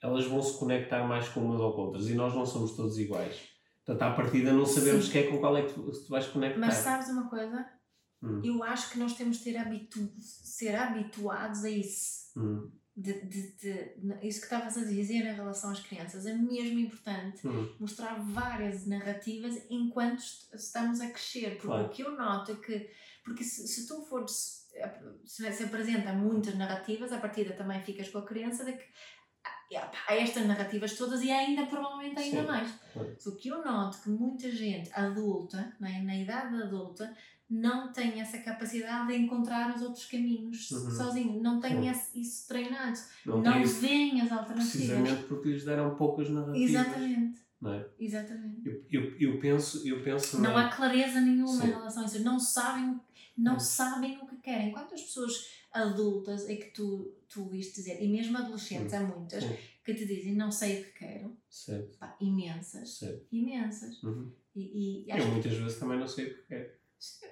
[0.00, 2.96] elas vão se conectar mais com umas ou com outras e nós não somos todos
[2.98, 3.40] iguais.
[3.84, 6.60] Portanto, à partida não sabemos quem é com qual é que tu, tu vais conectar.
[6.60, 7.66] Mas sabes uma coisa?
[8.22, 8.40] Hum.
[8.44, 12.30] Eu acho que nós temos de ter habitu ser habituados a isso.
[12.36, 16.78] Hum de, de, de, isso que estavas a dizer em relação às crianças é mesmo
[16.78, 17.74] importante uhum.
[17.80, 21.86] mostrar várias narrativas enquanto estamos a crescer porque claro.
[21.86, 22.90] o que eu noto é que
[23.24, 24.68] porque se, se tu fores
[25.24, 28.84] se, se apresenta muitas narrativas a partida também ficas com a crença de que
[29.76, 32.46] há estas narrativas todas e ainda provavelmente ainda Sim.
[32.46, 32.72] mais.
[32.92, 33.16] Claro.
[33.26, 36.02] O que eu noto que muita gente adulta, é?
[36.02, 37.14] na idade adulta,
[37.52, 40.90] não tem essa capacidade de encontrar os outros caminhos uhum.
[40.90, 44.70] sozinho, não tem esse, isso treinado, não, não veem as alternativas.
[44.70, 46.70] Precisamente porque lhes deram poucas narrativas.
[46.70, 47.42] Exatamente.
[47.60, 47.86] Não é?
[48.00, 48.62] Exatamente.
[48.64, 51.68] Eu, eu, eu penso, eu penso não há clareza nenhuma Sim.
[51.68, 52.98] em relação a isso, não sabem,
[53.36, 54.72] não sabem o que querem.
[54.72, 59.44] Quantas pessoas adultas é que tu, tu viste dizer, e mesmo adolescentes, há muitas,
[59.84, 61.98] que te dizem não sei o que quero, Certo.
[61.98, 63.26] pá, imensas, Certo.
[63.30, 64.02] imensas.
[64.02, 64.32] Uhum.
[64.56, 66.81] E, e Eu muitas vezes também não sei o que quero.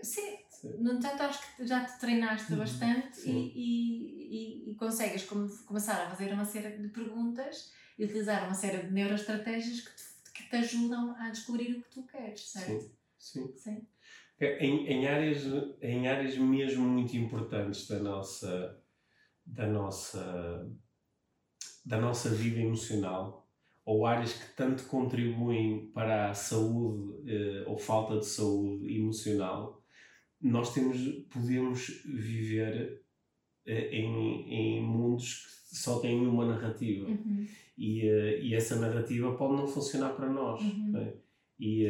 [0.03, 0.83] Sim, Certo.
[0.83, 3.53] no entanto, acho que já te treinaste Uhum, bastante e, sim.
[3.55, 8.55] e, e, e consegues come- começar a fazer uma série de perguntas e utilizar uma
[8.55, 12.81] série de neuroestratégias que te, que te ajudam a descobrir o que tu queres, certo?
[12.83, 12.91] Sim.
[13.19, 13.53] Sim.
[13.57, 13.87] Sim.
[14.41, 15.43] Em, em, áreas,
[15.83, 18.83] em áreas mesmo muito importantes da nossa,
[19.45, 20.67] da nossa,
[21.85, 23.40] da nossa vida emocional,
[23.91, 29.83] ou áreas que tanto contribuem para a saúde eh, ou falta de saúde emocional,
[30.41, 30.97] nós temos,
[31.29, 33.03] podemos viver
[33.67, 37.09] eh, em, em mundos que só têm uma narrativa.
[37.09, 37.45] Uhum.
[37.77, 40.63] E, eh, e essa narrativa pode não funcionar para nós.
[40.63, 40.93] Uhum.
[40.93, 41.15] não é?
[41.59, 41.83] E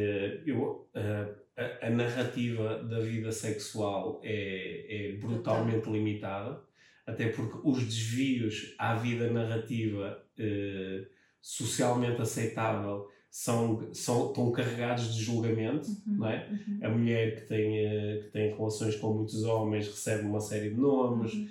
[0.47, 6.63] eu, a, a narrativa da vida sexual é, é brutalmente limitada,
[7.07, 11.07] até porque os desvios à vida narrativa eh,
[11.41, 15.89] socialmente aceitável são, são, estão carregados de julgamento.
[15.89, 16.17] Uhum.
[16.19, 16.49] Não é?
[16.51, 16.81] Uhum.
[16.83, 20.77] A mulher que tem, eh, que tem relações com muitos homens recebe uma série de
[20.77, 21.49] nomes, Uhum.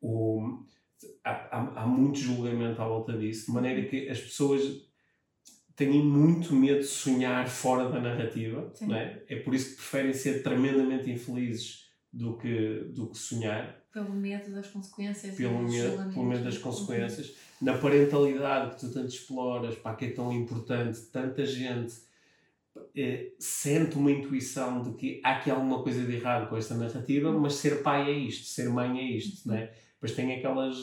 [0.00, 0.64] o,
[1.24, 4.62] há, há, há muito julgamento à volta disso, de maneira que as pessoas
[5.74, 8.86] têm muito medo de sonhar fora da narrativa, Sim.
[8.86, 9.22] não é?
[9.28, 14.50] É por isso que preferem ser tremendamente infelizes do que, do que sonhar, Pelo medo
[14.52, 15.36] das consequências.
[15.36, 17.34] pelo medo, pelo medo das consequências.
[17.60, 21.94] Na parentalidade que tu tanto exploras, pá, que é tão importante, tanta gente
[22.96, 27.30] eh, sente uma intuição de que há aqui alguma coisa de errado com esta narrativa,
[27.32, 29.70] mas ser pai é isto, ser mãe é isto, não é?
[29.94, 30.76] Depois tem aquelas,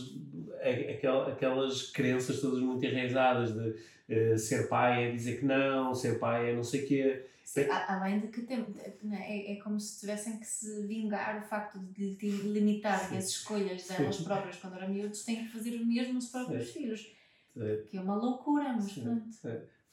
[0.95, 3.75] aquel- aquelas crenças todas muito enraizadas de
[4.07, 7.25] eh, ser pai é dizer que não, ser pai é não sei o quê.
[7.49, 8.63] Sim, além de que tem,
[9.01, 13.29] né, é, é como se tivessem que se vingar o facto de te limitarem as
[13.29, 14.23] escolhas delas Sim.
[14.23, 17.11] próprias quando eram miúdos, têm que fazer o mesmo aos próprios filhos.
[17.57, 19.23] Eh, Que é uma loucura, mas pronto.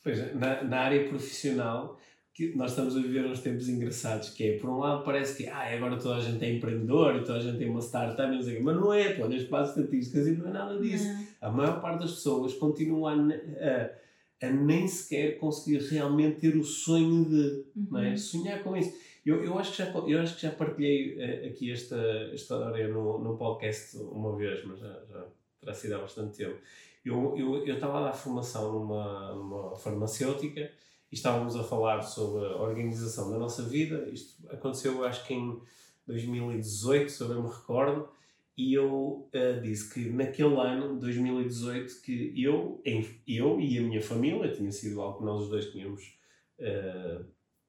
[0.02, 1.98] Pois, é, na, na área profissional,
[2.34, 5.48] que nós estamos a viver uns tempos engraçados, que é, por um lado, parece que
[5.48, 8.42] ah, agora toda a gente é empreendedor e toda a gente tem uma startup, não
[8.42, 11.08] sei mas não é, tu olhas para as estatísticas e não é nada disso.
[11.08, 11.26] Não.
[11.40, 14.05] A maior parte das pessoas continua a, a,
[14.42, 18.10] a nem sequer conseguir realmente ter o sonho de não é?
[18.10, 18.16] Uhum.
[18.16, 18.94] sonhar com isso.
[19.24, 21.96] Eu, eu, acho que já, eu acho que já partilhei eh, aqui esta
[22.32, 25.26] história no, no podcast uma vez, mas já, já
[25.60, 26.56] terá sido há bastante tempo.
[27.04, 30.70] Eu eu eu estava a dar formação numa, numa farmacêutica
[31.10, 34.08] e estávamos a falar sobre a organização da nossa vida.
[34.12, 35.60] Isto aconteceu, eu acho que em
[36.06, 38.08] 2018, se eu bem me recordo,
[38.56, 44.00] e eu eh, disse que naquele ano, 2018, que eu, em, eu e a minha
[44.02, 46.18] família, tinha sido algo que nós os dois tínhamos
[46.58, 47.20] eh,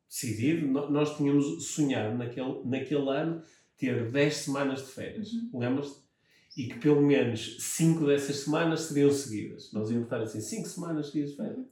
[0.10, 3.41] decidido, no- nós tínhamos sonhado naquele, naquele ano
[3.78, 5.32] ter 10 semanas de férias.
[5.34, 5.60] Uhum.
[5.60, 6.08] Lembras-te?
[6.56, 9.71] E que pelo menos 5 dessas semanas seriam seguidas.
[9.73, 11.65] Nós íamos estar assim 5 semanas seguidas de férias.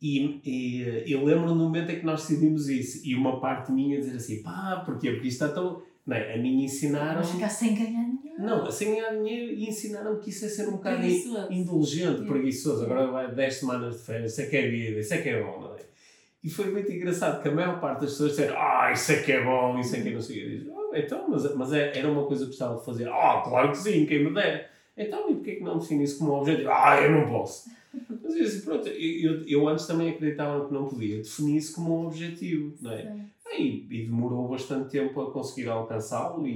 [0.00, 3.72] E, e eh, eu lembro no momento em que nós decidimos isso, e uma parte
[3.72, 5.12] minha dizer assim, pá, porquê?
[5.12, 5.82] Porque isto está tão.
[6.10, 6.34] É?
[6.34, 7.14] A mim ensinaram.
[7.22, 8.42] Vamos ficar sem ganhar dinheiro.
[8.42, 11.52] Não, sem ganhar dinheiro e ensinaram-me que isso é ser um bocado Preguiçoso.
[11.52, 12.26] indulgente, Sim.
[12.26, 12.84] preguiçoso.
[12.84, 15.42] Agora vai 10 semanas de férias, isso é que é vida, isso é que é
[15.42, 15.78] bom, não é?
[16.42, 19.32] E foi muito engraçado que a maior parte das pessoas disseram, ah, isso é que
[19.32, 20.66] é bom, isso é que é não sei o.
[20.68, 23.08] Eu "Oh, então, mas, mas é- era uma coisa que gostava de fazer.
[23.08, 24.70] Ah, claro que sim, quem me der.
[24.96, 26.68] Então, e porquê que não define isso como um objetivo?
[26.70, 27.70] Ah, eu não posso.
[28.22, 31.74] Mas eu disse, pronto, eu, eu, eu antes também acreditava que não podia definir isso
[31.74, 33.02] como um objetivo, não é?
[33.02, 33.30] Sim.
[33.58, 36.52] E, e demorou bastante tempo a conseguir alcançá-lo e,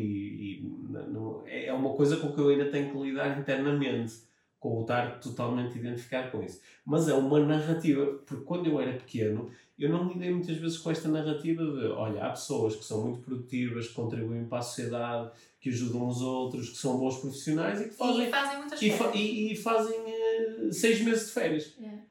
[0.61, 4.15] e não- é uma coisa com que eu ainda tenho que lidar internamente,
[4.59, 6.61] com o estar totalmente identificado com isso.
[6.85, 10.91] Mas é uma narrativa, porque quando eu era pequeno, eu não lidei muitas vezes com
[10.91, 15.31] esta narrativa de, olha, há pessoas que são muito produtivas, que contribuem para a sociedade,
[15.61, 18.91] que ajudam os outros, que são bons profissionais e que fazem, E fazem muitas e,
[18.91, 21.77] fa- e- e fazem eh, seis meses de férias.
[21.81, 22.08] É.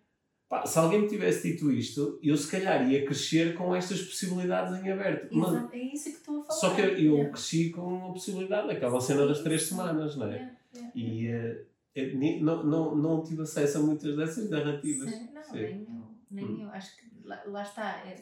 [0.49, 4.73] Pá, se alguém me tivesse dito isto, eu se calhar ia crescer com estas possibilidades
[4.81, 5.27] em aberto.
[5.35, 6.59] Mas- Exato, É isso que estou a falar.
[6.59, 7.29] só que eu, Yeah.
[7.31, 10.55] cresci com a possibilidade daquela cena das três semanas, não é?
[10.73, 11.59] Yeah, yeah,
[11.95, 15.09] E ni- não, não, não tive acesso a muitas dessas narrativas.
[15.09, 15.51] Sim, não, Sim.
[15.59, 16.07] nem eu.
[16.31, 16.61] Nem Hum.
[16.61, 16.69] eu.
[16.69, 17.97] Acho que lá, lá está.
[18.07, 18.19] é-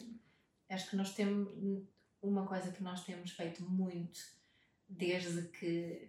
[0.70, 1.48] acho que nós temos.
[2.22, 4.18] Uma coisa que nós temos feito muito
[4.88, 6.08] desde que.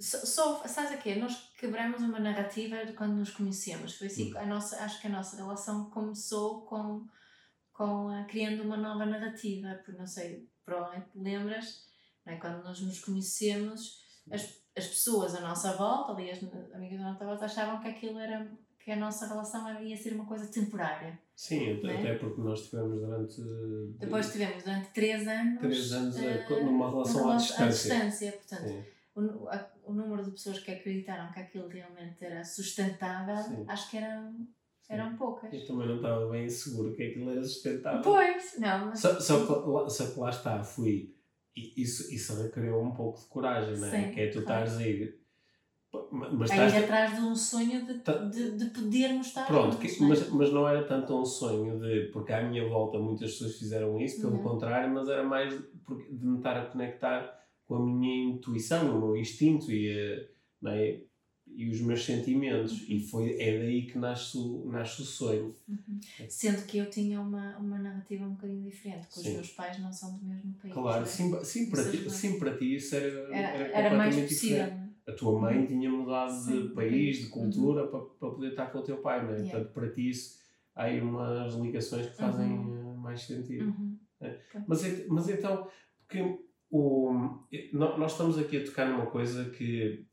[0.00, 1.14] Só, só sabes o quê?
[1.16, 3.96] Nós quebramos uma narrativa de quando nos conhecemos.
[3.96, 4.38] Foi assim, Hum.
[4.38, 7.06] a nossa, acho que a nossa relação começou com,
[7.72, 9.74] com a, criando uma nova narrativa.
[9.84, 11.84] Porque não sei, provavelmente te lembras,
[12.26, 12.36] não é?
[12.36, 14.42] quando nós nos conhecemos, as,
[14.76, 16.40] as pessoas à nossa volta, ali as
[16.74, 20.26] amigas à nossa volta, achavam que aquilo era que a nossa relação ia ser uma
[20.26, 21.18] coisa temporária.
[21.34, 21.98] Sim, até, Né?
[22.00, 26.62] até porque nós tivemos durante eh, Depois tivemos durante três anos, três anos eh, eh,
[26.62, 27.68] numa relação à à distância.
[27.70, 28.84] distância, portanto,
[29.16, 33.64] o- a- o número de pessoas que acreditaram que aquilo realmente era sustentável, Sim.
[33.68, 34.46] acho que eram,
[34.88, 35.52] eram poucas.
[35.52, 38.02] Eu também não estava bem seguro que aquilo era sustentável.
[38.02, 39.00] Pois, não, mas.
[39.00, 41.14] Só, só, que, lá- só que lá está, fui.
[41.56, 43.90] e Isso, isso requereu um pouco de coragem, não é?
[44.06, 44.64] Sim, que é tu claro.
[44.64, 45.20] estares a ir.
[46.10, 46.84] Mas a ir estás.
[46.84, 50.08] atrás de um sonho de, Tá- de, de podermos estar Pronto, que- não é?
[50.08, 52.10] mas, mas não era tanto um sonho de.
[52.12, 54.42] Porque à minha volta muitas pessoas fizeram isso, pelo Uhum.
[54.42, 59.16] contrário, mas era mais de me estar a conectar com a minha intuição, o meu
[59.16, 60.30] instinto e, eh,
[60.66, 61.00] é?
[61.46, 62.72] e os meus sentimentos.
[62.82, 62.86] Uhum.
[62.96, 65.54] E foi, é daí que nasce o, nasce o sonho.
[65.68, 66.00] Uhum.
[66.28, 69.92] Sendo que eu tinha uma, uma narrativa um bocadinho diferente, que os meus pais não
[69.92, 70.72] são do mesmo país.
[70.74, 71.06] Claro, é?
[71.06, 74.56] sim, sim, para ti, sim, para ti isso era, era, era, era mais possível.
[74.56, 74.74] diferente.
[74.74, 74.84] não é?
[75.06, 75.66] A tua mãe Uhum.
[75.66, 79.30] tinha mudado de país, de cultura, para, para poder estar com o teu pai, não
[79.34, 79.40] é?
[79.40, 79.50] Yeah.
[79.50, 80.38] Portanto, para ti isso,
[80.74, 82.92] há aí umas ligações que fazem Uhum.
[82.94, 83.66] eh, mais sentido.
[83.66, 83.98] Uhum.
[84.66, 85.68] Mas, ent- mas então,
[86.06, 86.38] porque
[86.76, 87.12] o,
[87.72, 90.04] nó- nós estamos aqui a tocar numa coisa que,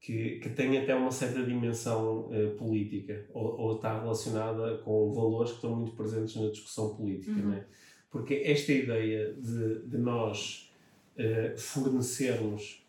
[0.00, 5.50] que, que tem até uma certa dimensão eh, política, ou, ou está relacionada com valores
[5.52, 7.48] que estão muito presentes na discussão política, Uhum.
[7.48, 7.64] não é?
[8.10, 10.72] Porque esta ideia de, de nós
[11.16, 12.84] eh, fornecermos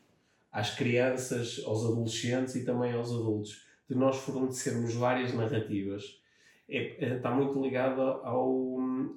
[0.52, 6.20] às crianças, aos adolescentes e também aos adultos, de nós fornecermos várias narrativas,
[6.68, 8.50] é, é- está muito ligada ao.
[8.80, 9.14] hum,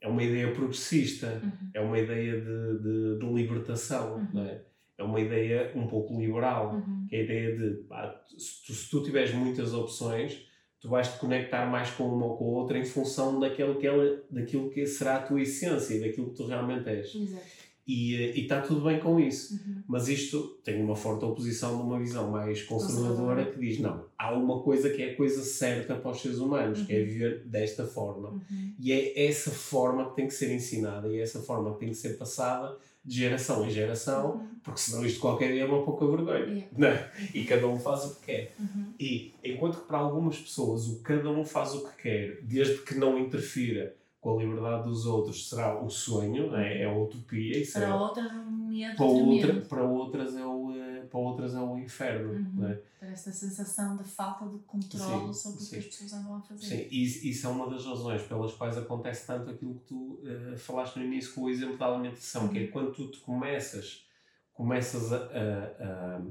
[0.00, 1.70] é uma ideia progressista, Uhum.
[1.74, 4.28] é uma ideia de, de, de libertação, Uhum.
[4.34, 4.62] não é?
[4.96, 7.06] é uma ideia um pouco liberal, Uhum.
[7.08, 10.46] que é a ideia de pá, se, tu, se tu tiveres muitas opções,
[10.80, 13.86] tu vais te conectar mais com uma ou com a outra em função daquilo que,
[13.86, 17.12] ela, daquilo que será a tua essência daquilo que tu realmente és.
[17.14, 17.44] Exato.
[17.88, 19.54] E, eh, e está tudo bem com isso.
[19.54, 19.82] Uhum.
[19.88, 24.32] Mas isto tem uma forte oposição de uma visão mais conservadora que diz: não, há
[24.34, 27.04] uma coisa que é a coisa certa para os seres humanos, que é Uhum.
[27.06, 28.28] viver desta forma.
[28.28, 28.74] Uhum.
[28.78, 31.88] E é essa forma que tem que ser ensinada e é essa forma que tem
[31.88, 34.48] que ser passada de geração em geração, Uhum.
[34.62, 36.44] porque senão isto qualquer dia é uma pouca vergonha.
[36.44, 36.66] Yeah.
[36.76, 37.10] Não é?
[37.32, 38.52] E cada um faz o que quer.
[38.60, 38.92] Uhum.
[39.00, 42.94] E enquanto que para algumas pessoas o cada um faz o que quer, desde que
[42.96, 46.82] não interfira com a liberdade dos outros, será o sonho, é?
[46.82, 47.62] é a utopia.
[47.62, 51.60] É, Para outras, um medo para, outra, para, outras é o, eh, para outras é
[51.60, 52.32] o inferno.
[52.32, 52.66] Uhum.
[52.68, 52.74] É?
[52.98, 55.70] Para esta sensação de falta de controle Sim, sobre o sim.
[55.70, 56.66] que as pessoas andam a fazer.
[56.66, 60.56] Sim, e isso é uma das razões pelas quais acontece tanto aquilo que tu eh,
[60.56, 62.70] falaste no início com o exemplo da alimentação, que é Uhum.
[62.72, 64.04] quando tu te começas,
[64.52, 65.84] começas a, a-
[66.16, 66.22] a-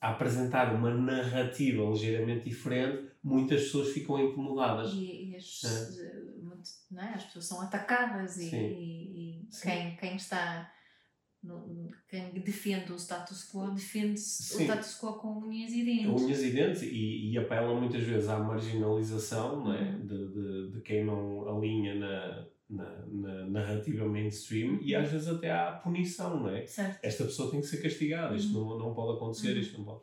[0.00, 4.92] a apresentar uma narrativa ligeiramente diferente, muitas pessoas ficam incomodadas.
[4.94, 5.62] E, e as,
[6.96, 7.14] É.
[7.14, 10.70] as pessoas são atacadas e, e- e quem, quem está
[11.42, 14.16] no- quem defende o status quo defende o
[14.62, 16.22] status quo com unhas e dentes.
[16.22, 19.80] unhas e dentes e, e apela muitas vezes à marginalização não é?
[19.82, 20.06] Uhum.
[20.06, 25.50] de, de, de quem não alinha na, na, na narrativa mainstream e às vezes até
[25.50, 26.64] à punição, não é?
[26.66, 27.00] Certo.
[27.02, 29.60] Esta pessoa tem que ser castigada, isto não, não pode acontecer, Uhum.
[29.60, 30.00] isto não pode.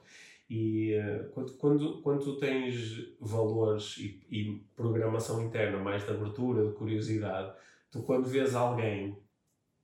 [0.50, 0.96] E
[1.34, 7.54] quando, quando, quando tu tens valores e, e programação interna mais de abertura, de curiosidade,
[7.92, 9.16] tu quando vês alguém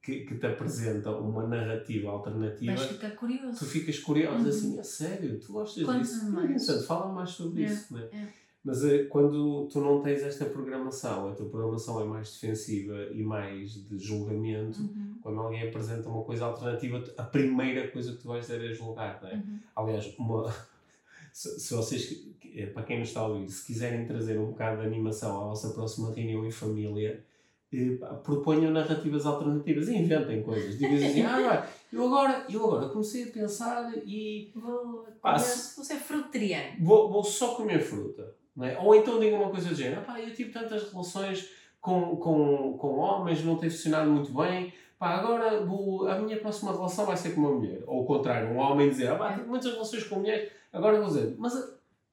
[0.01, 3.59] que, que te apresenta uma narrativa alternativa, fica curioso.
[3.59, 4.49] tu ficas curioso Uhum.
[4.49, 6.31] assim, a sério, tu gostas Conta-me disso?
[6.31, 6.45] mais.
[6.49, 7.93] Interessante, fala mais sobre É, isso.
[7.93, 8.09] Né?
[8.11, 8.44] é.
[8.65, 13.21] Mas eh, quando tu não tens esta programação, a tua programação é mais defensiva e
[13.21, 15.15] mais de julgamento, Uhum.
[15.21, 19.19] quando alguém apresenta uma coisa alternativa, a primeira coisa que tu vais dizer é julgar.
[19.21, 19.35] Não é?
[19.35, 19.59] Uhum.
[19.75, 20.51] Aliás, uma,
[21.31, 24.81] se, se vocês, eh, para quem nos está a ouvir, se quiserem trazer um bocado
[24.81, 27.23] de animação à vossa próxima reunião em família,
[27.71, 30.75] eh, proponham narrativas alternativas e inventem coisas.
[30.79, 35.97] Digam assim, ah, eu agora, eu agora comecei a pensar e Vou, Pá, vou ser
[35.97, 36.77] fruteriano.
[36.83, 38.33] vou, vou só comer fruta.
[38.61, 38.77] É?
[38.79, 41.49] Ou então digam uma coisa do género, pá, eu tive tantas relações
[41.81, 46.71] com, com, com homens, não tem funcionado muito bem, pá, agora vou, a minha próxima
[46.71, 47.83] relação vai ser com uma mulher.
[47.85, 51.07] Ou o contrário, um homem dizer, ah, pá, tive muitas relações com mulheres, agora vou
[51.07, 51.53] dizer, mas,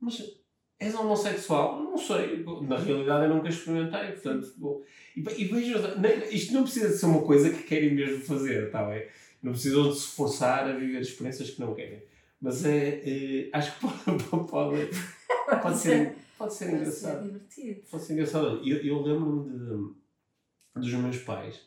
[0.00, 0.20] mas
[0.82, 1.80] és homossexual?
[1.80, 4.84] Não sei, na realidade eu nunca experimentei, portanto, vou...
[5.16, 5.78] e, e vejo,
[6.30, 9.06] isto não precisa ser uma coisa que querem mesmo fazer, está bem?
[9.40, 12.02] Não precisam de se forçar a viver experiências que não querem.
[12.40, 13.80] Mas é, é, acho que
[14.28, 14.90] pode, pode,
[15.62, 17.22] pode ser, pode ser engraçado.
[17.22, 17.80] ser divertido.
[17.90, 18.68] Pode ser engraçado.
[18.68, 19.94] Eu, eu lembro-me
[20.74, 21.60] dos meus pais,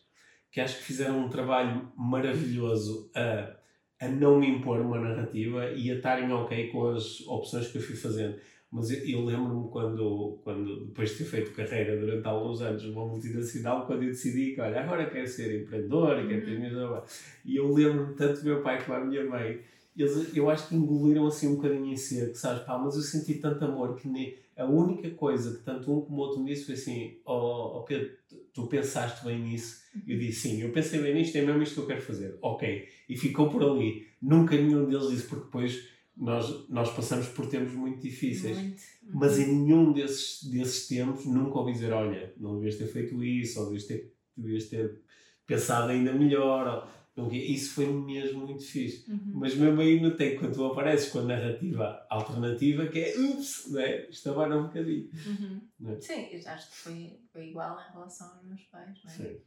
[0.51, 3.55] que acho que fizeram um trabalho maravilhoso a,
[3.99, 7.81] a não me impor uma narrativa e a estarem ok com as opções que eu
[7.81, 8.35] fui fazendo.
[8.71, 13.05] Mas eu, eu lembro-me quando, quando, depois de ter feito carreira durante alguns anos numa
[13.05, 17.03] multinacional, quando eu decidi que, olha, agora quero ser empreendedor e quero ter minha trabalho.
[17.45, 19.61] E eu lembro-me tanto do meu pai como da minha mãe.
[19.95, 22.63] Eles, eu acho que engoliram assim um bocadinho em seco, sabes?
[22.63, 26.17] Pá, mas eu senti tanto amor que nem, a única coisa que tanto um como
[26.17, 29.83] o outro me disse foi assim: Ó oh, Pedro, tu, tu pensaste bem nisso.
[30.07, 32.37] Eu disse, sim, eu pensei bem nisto, é mesmo isto que eu quero fazer.
[32.41, 32.87] Ok.
[33.07, 34.07] E ficou por ali.
[34.21, 35.87] Nunca nenhum deles disse, porque depois
[36.17, 38.57] nós, nós passamos por tempos muito difíceis.
[38.57, 38.81] Muito.
[39.13, 43.59] Mas em nenhum desses, desses tempos nunca ouvi dizer, olha, não devias ter feito isso,
[43.59, 45.01] ou devias ter, devias ter
[45.45, 46.67] pensado ainda melhor.
[46.67, 46.94] Ou,
[47.31, 49.09] isso foi mesmo muito fixe.
[49.09, 49.31] Uhum.
[49.35, 54.05] Mas mesmo aí notei quando tu apareces com a narrativa alternativa que é ups, né?
[54.09, 55.09] isto abana um bocadinho.
[55.25, 55.61] Uhum.
[55.79, 56.01] Não é?
[56.01, 59.15] Sim, eu acho que foi, foi igual em relação aos meus pais, não é?
[59.15, 59.37] Sim.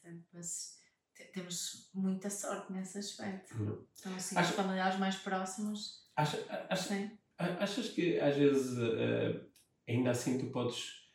[0.00, 0.78] Até, Mas
[1.14, 3.54] te- temos muita sorte nesse aspecto.
[3.62, 3.78] Uhum.
[4.00, 6.38] Então, assim, Acho- os familiares mais próximos, Acha,
[6.70, 7.10] acha, sim.
[7.38, 9.40] A- Achas que às vezes eh,
[9.86, 11.06] ainda assim tu podes,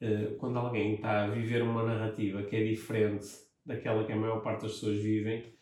[0.00, 3.26] eh, quando alguém está a viver uma narrativa que é diferente
[3.70, 5.52] daquela que a maior parte das pessoas vivem,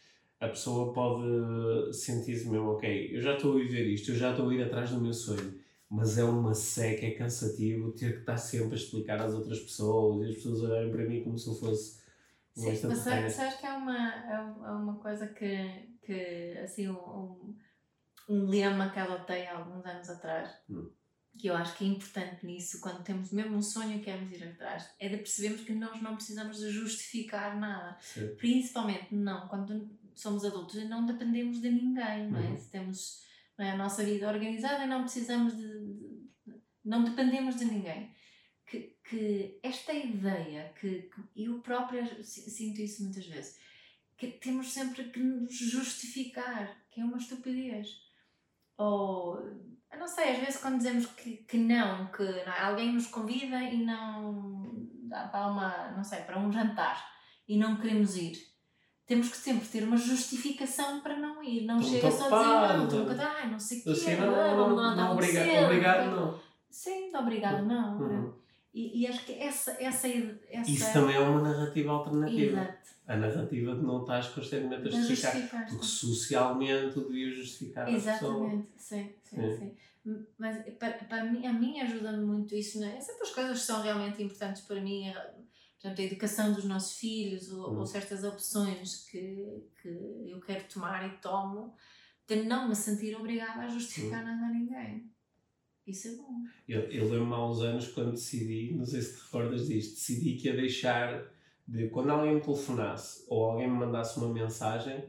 [0.41, 4.49] a pessoa pode sentir-se mesmo, ok, eu já estou a viver isto, eu já estou
[4.49, 5.59] a ir atrás do meu sonho,
[5.91, 10.23] mas é uma seca, é cansativo ter que estar sempre a explicar às outras pessoas
[10.27, 11.99] e as pessoas olharem para mim como se eu fosse
[12.55, 17.55] Sim, mas sabes sabes que é uma, é é uma coisa que, que assim, um,
[18.29, 20.91] um lema que adotei há alguns anos atrás, Hum.
[21.39, 24.43] Que eu acho que é importante nisso, quando temos mesmo um sonho e queremos ir
[24.45, 27.97] atrás, é de percebermos que nós não precisamos de justificar nada.
[28.01, 28.34] Sim.
[28.36, 32.49] Principalmente não quando somos adultos e não dependemos de ninguém, não é?
[32.49, 32.59] Uhum.
[32.59, 33.22] Se temos
[33.57, 36.28] não é, a nossa vida organizada e não precisamos de, de-
[36.84, 38.12] não dependemos de ninguém.
[38.66, 43.57] Que, que esta ideia, que, que eu própria si- sinto isso muitas vezes,
[44.16, 47.89] que temos sempre que nos justificar, que é uma estupidez.
[48.76, 49.39] Ou,
[49.93, 53.07] eu não sei, às vezes quando dizemos que, que não, que não é, alguém nos
[53.07, 57.05] convida e não dá para uma, não sei, para um jantar
[57.49, 58.36] e não queremos ir.
[59.07, 61.64] Temos que sempre ter uma justificação para não ir.
[61.64, 62.84] Não Estou chega só a dizer não, ocupado.
[62.84, 65.64] estou um bocado, ai, não sei o quê, Assim, ah, não, não, não, muito obrigado,
[65.64, 66.41] obrigado, não.
[66.70, 68.34] Sim, obrigado, não.
[68.79, 68.91] Uhum.
[68.95, 70.09] E, e acho que essa, essa,
[70.49, 72.61] essa Isso também é uma narrativa alternativa.
[72.61, 72.89] Exato.
[73.07, 75.33] A narrativa de não estás constantemente a justificar.
[75.33, 75.66] justificar.
[75.66, 77.89] Porque socialmente tu devias justificar.
[77.93, 79.76] Exatamente, sim, sim, Sim.
[80.39, 83.01] Mas para, para mim, a mim ajuda-me muito isso, não é?
[83.01, 85.12] Certas coisas que são realmente importantes para mim,
[85.81, 87.79] por exemplo, a educação dos nossos filhos ou, Hum.
[87.79, 89.89] ou certas opções que, que
[90.26, 91.74] eu quero tomar e tomo,
[92.26, 95.11] de não me sentir obrigada a justificar nada a ninguém.
[95.89, 96.45] Isso é bom.
[96.68, 100.34] Eu, eu lembro-me há uns anos quando decidi, não sei se te recordas disto, decidi
[100.34, 101.24] que ia deixar
[101.66, 101.89] de.
[101.89, 105.03] Quando alguém me telefonasse ou alguém me mandasse uma mensagem,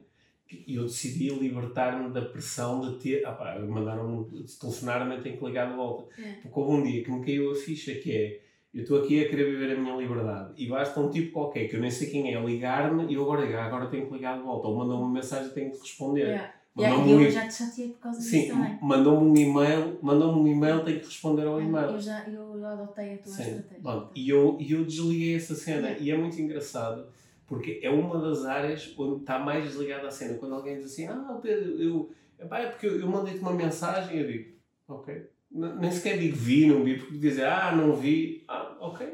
[0.68, 3.26] eu decidi libertar-me da pressão de ter.
[3.26, 6.22] Ah pá, mandaram-me, se telefonaram-me, eu tenho que ligar de volta.
[6.22, 6.34] É.
[6.42, 8.42] Porque houve um dia que me caiu a ficha que é.
[8.72, 11.76] Eu estou aqui a querer viver a minha liberdade e basta um tipo qualquer que
[11.76, 14.68] eu nem sei quem é ligar-me e eu agora, agora tenho que ligar de volta.
[14.68, 16.28] Ou mandou-me uma mensagem e tenho que responder.
[16.28, 16.59] Yeah.
[16.78, 18.80] Yeah, um e eu e- já te chateei por causa disso Sim, também.
[18.82, 21.88] mandou-me um e-mail, mandou-me um e-mail, tenho que responder ao e-mail.
[21.90, 23.42] Eu já eu adotei a tua Sim.
[23.42, 23.82] estratégia.
[23.82, 27.08] Pronto, e eu, eu desliguei essa cena e é muito engraçado
[27.48, 30.38] porque é uma das áreas onde está mais desligada a cena.
[30.38, 34.20] Quando alguém diz assim, ah Pedro, eu, epá, é porque eu, eu mandei-te uma mensagem
[34.20, 34.52] eu digo,
[34.88, 35.28] ok.
[35.52, 39.08] Nem sequer digo vi, não vi, porque dizer ah, não vi, ah, ok.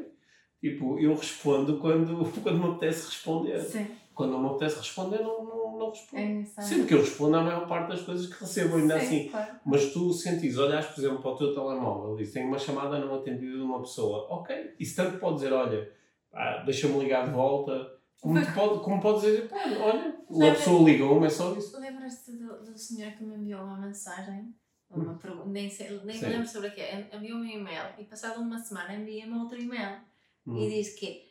[0.60, 3.60] Tipo, eu respondo quando, quando me apetece responder.
[3.60, 5.55] Sim, Quando não me apetece responder, não, não,
[5.86, 6.22] não respondo.
[6.58, 6.62] é.
[6.62, 9.28] Sendo que eu respondo à maior parte das coisas que recebo, ainda Sim, assim.
[9.28, 9.56] claro.
[9.64, 13.14] Mas tu sentes, olhas, por exemplo, para o teu telemóvel e tenho uma chamada não
[13.14, 14.26] atendida de uma pessoa.
[14.30, 14.74] Ok.
[14.78, 15.92] Isso tanto pode dizer, olha,
[16.30, 17.94] pá, deixa-me ligar de volta.
[18.20, 21.78] Como, pode, como pode dizer, pá, olha, uma pessoa ligou-me, é só isso.
[21.78, 24.54] Lembras-te do, do senhor que me enviou uma mensagem?
[24.90, 26.18] Uma pergunta, nem, sei, nem Hum.
[26.20, 26.26] Sim.
[26.26, 27.08] me lembro sobre o que é.
[27.12, 29.98] Enviou-me um e-mail e passado uma semana envia-me outro e-mail
[30.46, 30.58] Hum.
[30.58, 31.26] e diz que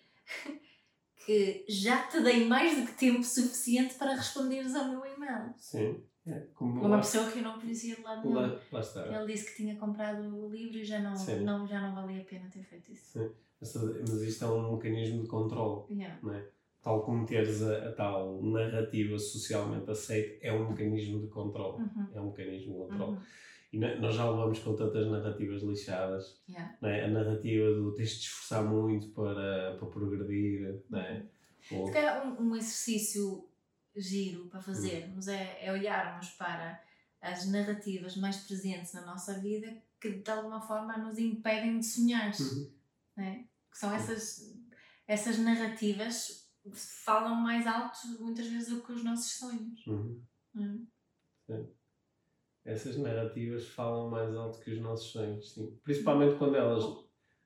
[1.25, 5.53] que já te dei mais do que tempo suficiente para responderes ao meu e-mail.
[5.57, 6.03] Sim.
[6.27, 8.39] É, como Uma lá, pessoa que eu não conhecia de lado nenhum.
[8.39, 9.05] lá, lá está.
[9.05, 11.41] Ele disse que tinha comprado o livro e já não, Sim.
[11.41, 13.19] não, já não valia a pena ter feito isso.
[13.61, 15.85] Mas, mas isto é um mecanismo de controle.
[15.91, 16.19] Yeah.
[16.81, 21.83] Tal como teres a, a tal narrativa socialmente aceita, é um mecanismo de controle.
[21.83, 22.07] Uhum.
[22.13, 23.11] É um mecanismo de controle.
[23.11, 23.21] Uhum.
[23.75, 26.77] E no- nós já levamos com tantas narrativas lixadas Yeah.
[26.81, 27.03] não é?
[27.03, 31.25] a narrativa do tens de esforçar muito para, para progredir, não é?
[31.71, 33.49] Ou- Se um, um exercício
[33.95, 36.81] giro para fazermos é, é olharmos para
[37.21, 39.67] as narrativas mais presentes na nossa vida
[39.99, 42.31] que de alguma forma nos impedem de sonhar.
[42.39, 42.71] Uhum.
[43.17, 43.45] né?
[43.71, 44.53] Que são essas,
[45.07, 49.85] essas narrativas que falam mais alto muitas vezes do que os nossos sonhos.
[49.85, 50.21] Uhum.
[52.75, 55.77] Essas narrativas falam mais alto que os nossos sonhos, sim.
[55.83, 56.83] Principalmente quando elas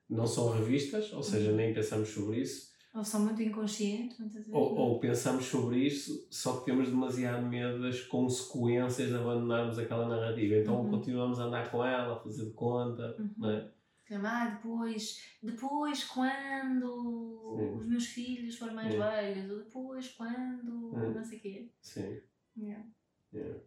[0.09, 1.55] não são revistas, ou seja, Uhum.
[1.57, 4.53] nem pensamos sobre isso, Ou são muito inconscientes muitas vezes.
[4.53, 10.07] ou, ou pensamos sobre isso, só que temos demasiado medo das consequências de abandonarmos aquela
[10.07, 10.55] narrativa.
[10.55, 10.89] Então Uhum.
[10.89, 13.29] continuamos a andar com ela, a fazer de conta, Uhum.
[13.37, 13.71] não é?
[14.11, 17.77] Ah, depois, depois quando Sim.
[17.77, 21.69] os meus filhos forem mais velhos, ou depois quando não sei o quê.
[21.79, 22.19] Sim.
[22.57, 22.83] Yeah.
[23.31, 23.59] Yeah.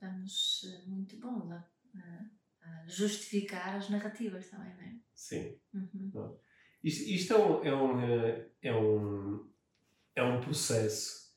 [0.00, 2.24] Estamos eh, muito bons a, a-
[2.62, 4.94] a justificar as narrativas também, não é?
[5.12, 5.56] Sim.
[5.74, 6.36] Uhum.
[6.84, 9.50] Isto, isto é, um, é, um, eh, é, um,
[10.14, 11.28] é um processo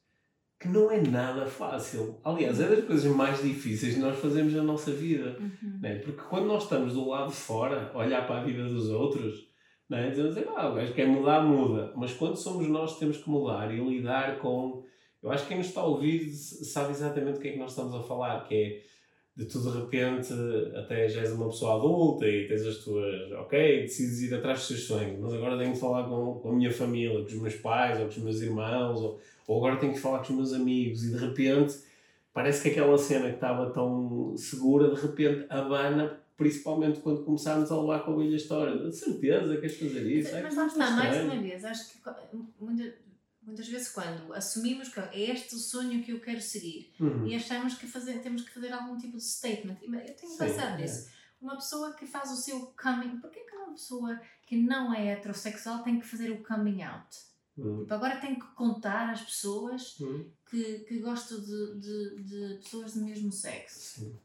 [0.59, 2.21] que não é nada fácil.
[2.23, 5.35] Aliás, é das coisas mais difíceis que nós fazemos na nossa vida.
[5.39, 5.79] Uhum.
[5.81, 5.97] Não é?
[5.97, 9.49] Porque quando nós estamos do lado de fora, olhar para a vida dos outros,
[9.89, 10.11] não é?
[10.11, 11.91] dizemos ah, o gajo quer mudar, muda.
[11.97, 14.85] Mas quando somos nós que temos que mudar e lidar com.
[15.23, 17.71] Eu acho que quem nos está a ouvir sabe exatamente o que é que nós
[17.71, 18.81] estamos a falar, que é
[19.35, 20.33] de tu de repente
[20.75, 23.31] até já és uma pessoa adulta e tens as tuas.
[23.33, 26.53] Ok, decides ir atrás dos teus sonhos, mas agora tenho que falar com, com a
[26.53, 29.93] minha família, com os meus pais ou com os meus irmãos, ou, ou agora tenho
[29.93, 31.75] que falar com os meus amigos e de repente
[32.33, 37.79] parece que aquela cena que estava tão segura, de repente abana, principalmente quando começarmos a
[37.79, 38.75] levar com a velha história.
[38.77, 40.29] De certeza queres fazer isso?
[40.31, 41.99] Mas, É mas lá está, mais uma vez, acho que
[42.59, 42.93] muita-
[43.41, 47.27] muitas vezes quando assumimos que é este o sonho que eu quero seguir Uhum.
[47.27, 50.81] e achamos que fazer, temos que fazer algum tipo de statement, eu tenho pensar é.
[50.81, 51.09] nisso.
[51.41, 55.81] Uma pessoa que faz o seu coming, porquê que uma pessoa que não é heterossexual
[55.83, 57.17] tem que fazer o coming out?
[57.57, 57.81] Uhum.
[57.81, 60.31] Tipo, agora tem que contar às pessoas Uhum.
[60.49, 64.01] que, que gosto de, de, de pessoas do mesmo sexo.
[64.01, 64.19] Sim.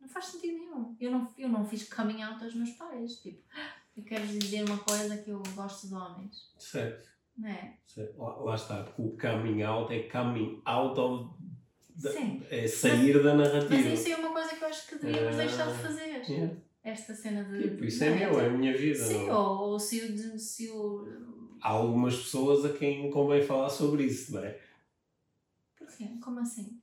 [0.00, 0.96] Não faz sentido nenhum.
[0.98, 3.16] Eu não, eu não fiz coming out aos meus pais.
[3.20, 6.50] Tipo, "Ah, eu quero dizer uma coisa que eu gosto de homens.
[6.58, 7.08] Certo.
[7.36, 7.74] Não é?
[8.16, 11.30] Lá, lá está, porque o coming out é coming out of.
[11.96, 12.10] da-.
[12.50, 13.74] É sair da narrativa.
[13.74, 16.22] Mas isso é uma coisa que eu acho que devíamos Ah, deixar de fazer.
[16.28, 16.56] Yeah.
[16.82, 17.62] Esta cena de.
[17.62, 18.98] Tipo, isso não é meu, é a minha vida.
[18.98, 19.36] Sim, não?
[19.36, 20.38] ou, ou se o.
[20.38, 21.06] Se o
[21.62, 24.58] Há algumas pessoas a quem convém falar sobre isso, não é?
[25.76, 26.08] porquê?
[26.22, 26.79] Como assim?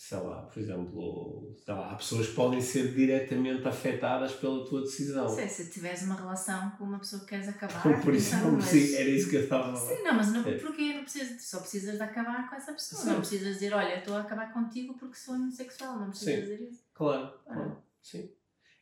[0.00, 4.82] Sei lá, por exemplo, sei lá, há pessoas que podem ser diretamente afetadas pela tua
[4.82, 5.24] decisão.
[5.24, 8.00] Não sei, se tiveres uma relação com uma pessoa que queres acabar.
[8.00, 9.96] Por isso então, não mas- preciso, era isso que eu estava a falar.
[9.96, 10.56] Sim, não, mas não, É.
[10.56, 13.02] porquê não precisas, só precisas de acabar com essa pessoa.
[13.02, 13.08] Sim.
[13.08, 15.98] Não precisas dizer, olha, estou a acabar contigo porque sou homossexual.
[15.98, 16.40] Não precisas Sim.
[16.42, 16.80] dizer isso.
[16.94, 17.52] Claro, Ah.
[17.54, 18.30] claro, sim.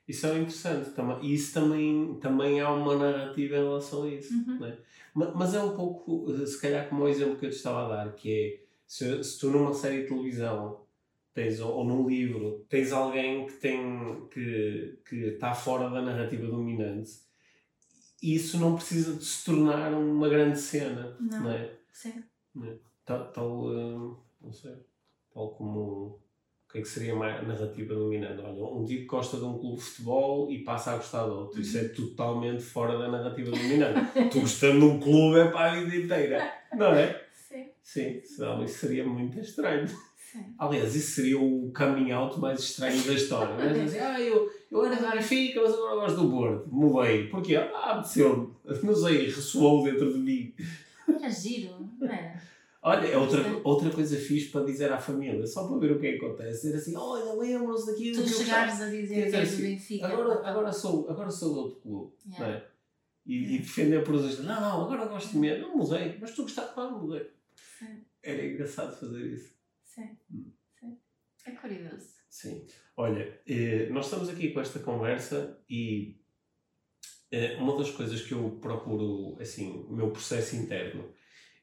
[0.06, 0.90] Isso é interessante.
[1.22, 4.34] E isso também, também há uma narrativa em relação a isso.
[4.34, 4.58] Uhum.
[4.60, 4.78] não é?
[5.14, 8.04] Ma- Mas é um pouco, se calhar, como o exemplo que eu te estava a
[8.04, 10.84] dar, que é se, se tu numa série de televisão
[11.36, 16.46] tens, ou, ou num livro tens alguém que tem que, que está fora da narrativa
[16.46, 17.10] dominante,
[18.22, 21.42] isso não precisa de se tornar uma grande cena, Não.
[21.42, 21.70] não é?
[21.92, 22.24] Sim.
[23.04, 24.72] Tal, tal, eh, não sei,
[25.32, 28.40] tal como o que é que seria mais a narrativa dominante?
[28.40, 31.60] Olha, um tipo gosta de um clube de futebol e passa a gostar de outro.
[31.60, 34.30] Isso é totalmente fora da narrativa dominante.
[34.32, 37.22] tu gostando de um clube é para a vida inteira, não é?
[37.34, 37.68] Sim.
[37.82, 39.86] Sim, senão isso seria muito estranho.
[40.32, 40.54] Sim.
[40.58, 43.54] Aliás, isso seria o coming out mais estranho da história.
[43.54, 46.68] Mas assim, ah, eu, eu era do Benfica, mas agora gosto do Porto.
[46.68, 47.28] Mudei.
[47.28, 47.56] Porquê?
[47.56, 48.52] Ah, apeteceu-me.
[48.82, 50.54] Não sei, ressoou dentro de mim.
[51.08, 52.42] Era giro, não era?
[52.82, 56.06] Olha, é outra, outra coisa fixe para dizer à família, só para ver o que
[56.06, 56.66] é que acontece.
[56.66, 60.06] Dizer assim, olha, lembram-se daquilo Tu chegares a dizer Quer que és do assim, Benfica.
[60.06, 62.12] agora, agora, sou, agora sou de outro clube.
[62.28, 62.46] Yeah.
[62.46, 62.66] Não é?
[63.26, 65.58] e, e defender por os não, não, agora gosto de mim.
[65.58, 67.28] Não mudei, mas tu gostaste, não mudei.
[67.78, 68.04] Sim.
[68.22, 69.55] Era engraçado fazer isso.
[69.96, 70.18] Sim.
[70.30, 70.52] Hum.
[70.78, 70.98] Sim.
[71.46, 72.10] É curioso.
[72.28, 72.66] Sim.
[72.98, 76.20] Olha, eh, nós estamos aqui com esta conversa e
[77.30, 81.12] eh, uma das coisas que eu procuro, assim, o meu processo interno,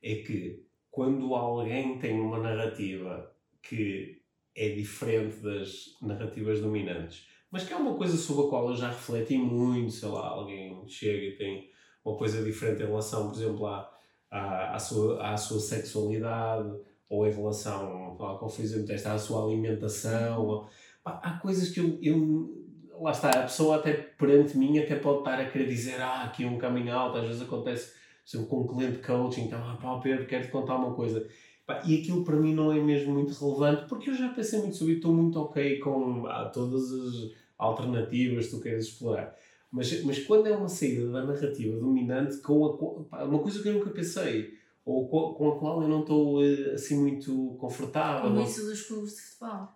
[0.02, 4.22] é que quando alguém tem uma narrativa que
[4.56, 8.90] é diferente das narrativas dominantes, mas que é uma coisa sobre a qual eu já
[8.90, 11.72] refleti muito, sei lá, alguém chega e tem
[12.04, 13.92] uma coisa diferente em relação, por exemplo, à,
[14.30, 16.70] à, à, sua, à sua sexualidade,
[17.10, 20.68] ou em relação, sei lá, qual foi o exemplo desta, à sua alimentação, ou-
[21.04, 22.64] pá, há coisas que eu, eu
[23.00, 26.46] lá está, a pessoa até perante mim até pode estar a querer dizer, ah, aqui
[26.46, 27.94] um caminho alto, às vezes acontece,
[28.28, 31.28] exemplo, com um cliente coaching, então, ah, pá, Pedro, quero-te contar uma coisa.
[31.66, 34.76] Pá, e aquilo para mim não é mesmo muito relevante, porque eu já pensei muito
[34.76, 39.36] sobre estou muito ok com ah, todas as alternativas que tu queres explorar.
[39.72, 43.74] Mas, mas quando é uma saída da narrativa dominante com a, uma coisa que eu
[43.74, 44.54] nunca pensei,
[44.86, 48.30] ou com, a qual eu não estou eh, assim muito confortável.
[48.32, 49.68] Como isso dos clubes de futebol.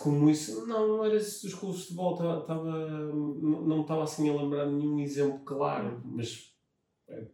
[0.00, 4.28] como isso, não, não era isso dos clubes de futebol, estava, estava- não estava assim
[4.28, 6.52] a lembrar nenhum exemplo claro, mas
[7.08, 7.24] é,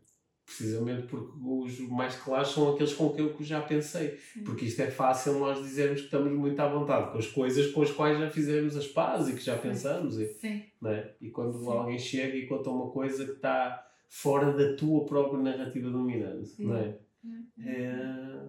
[0.45, 4.45] precisamente porque os mais claros são aqueles com que eu já pensei, Sim.
[4.45, 7.81] porque isto é fácil nós dizermos que estamos muito à vontade com as coisas com
[7.83, 10.63] as quais já fizemos as pazes e que já pensamos, e, Sim.
[10.81, 11.15] não é?
[11.21, 11.71] e quando Sim.
[11.71, 16.77] alguém chega e conta uma coisa que está fora da tua própria narrativa dominante, não
[16.77, 16.99] é?
[17.61, 18.49] É,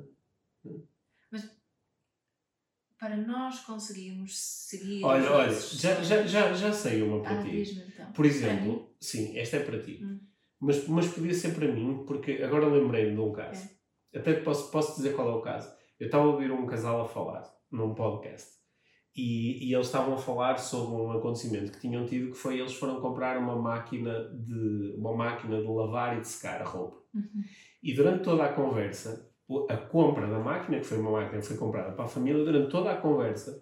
[2.98, 5.04] para nós conseguirmos seguir.
[5.06, 7.52] Olha, olha, já, já, já, já sei uma para Ah, ti.
[7.52, 8.12] diz-me então.
[8.12, 10.02] Por exemplo, sim, esta é para ti.
[10.04, 10.20] Hum.
[10.60, 13.70] Mas, mas podia ser para mim, porque agora lembrei-me de um caso.
[14.12, 14.20] É.
[14.20, 15.74] Até posso, posso dizer qual é o caso.
[15.98, 18.59] Eu estava a ouvir um casal a falar num podcast
[19.20, 22.74] e, e eles estavam a falar sobre um acontecimento que tinham tido que foi eles
[22.74, 26.98] foram comprar uma máquina de uma máquina de lavar e de secar a roupa.
[27.14, 27.44] Uhum.
[27.84, 29.30] E durante toda a conversa,
[29.70, 32.72] a compra da máquina, que foi uma máquina que foi comprada para a família, durante
[32.72, 33.62] toda a conversa,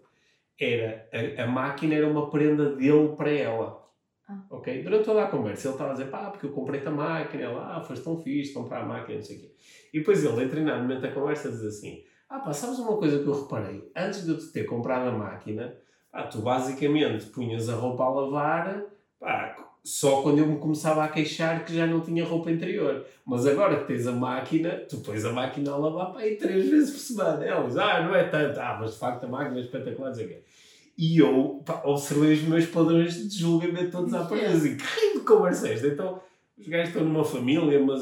[0.60, 3.88] era a, a máquina era uma prenda dele para ela.
[4.30, 4.45] Ah.
[4.51, 4.84] Ok?
[4.84, 7.78] Durante toda a conversa, ele estava a dizer, pá, porque eu comprei-te a máquina, ela,
[7.78, 9.55] ah, foste tão fixe comprar a máquina, não sei o quê.
[9.93, 13.19] E depois ele, em determinado momento da conversa, diz assim, ah pá, sabes uma coisa
[13.19, 13.91] que eu reparei?
[13.95, 15.75] Antes de eu te ter comprado a máquina,
[16.11, 18.84] pá, tu basicamente punhas a roupa a lavar,
[19.19, 23.05] pá, só quando eu me começava a queixar que já não tinha roupa interior.
[23.25, 26.69] Mas agora que tens a máquina, tu pões a máquina a lavar para aí três
[26.69, 27.45] vezes por semana.
[27.45, 28.59] Ela diz, ah, não é tanto.
[28.59, 30.43] Ah, mas de facto a máquina é espetacular, não sei o quê.
[30.97, 34.51] E eu pá, observei os meus padrões de julgamento todos à partida.
[34.51, 35.88] Assim, que raio de conversa é esta?
[35.88, 36.19] Então,
[36.57, 38.01] os gajos estão numa família, mas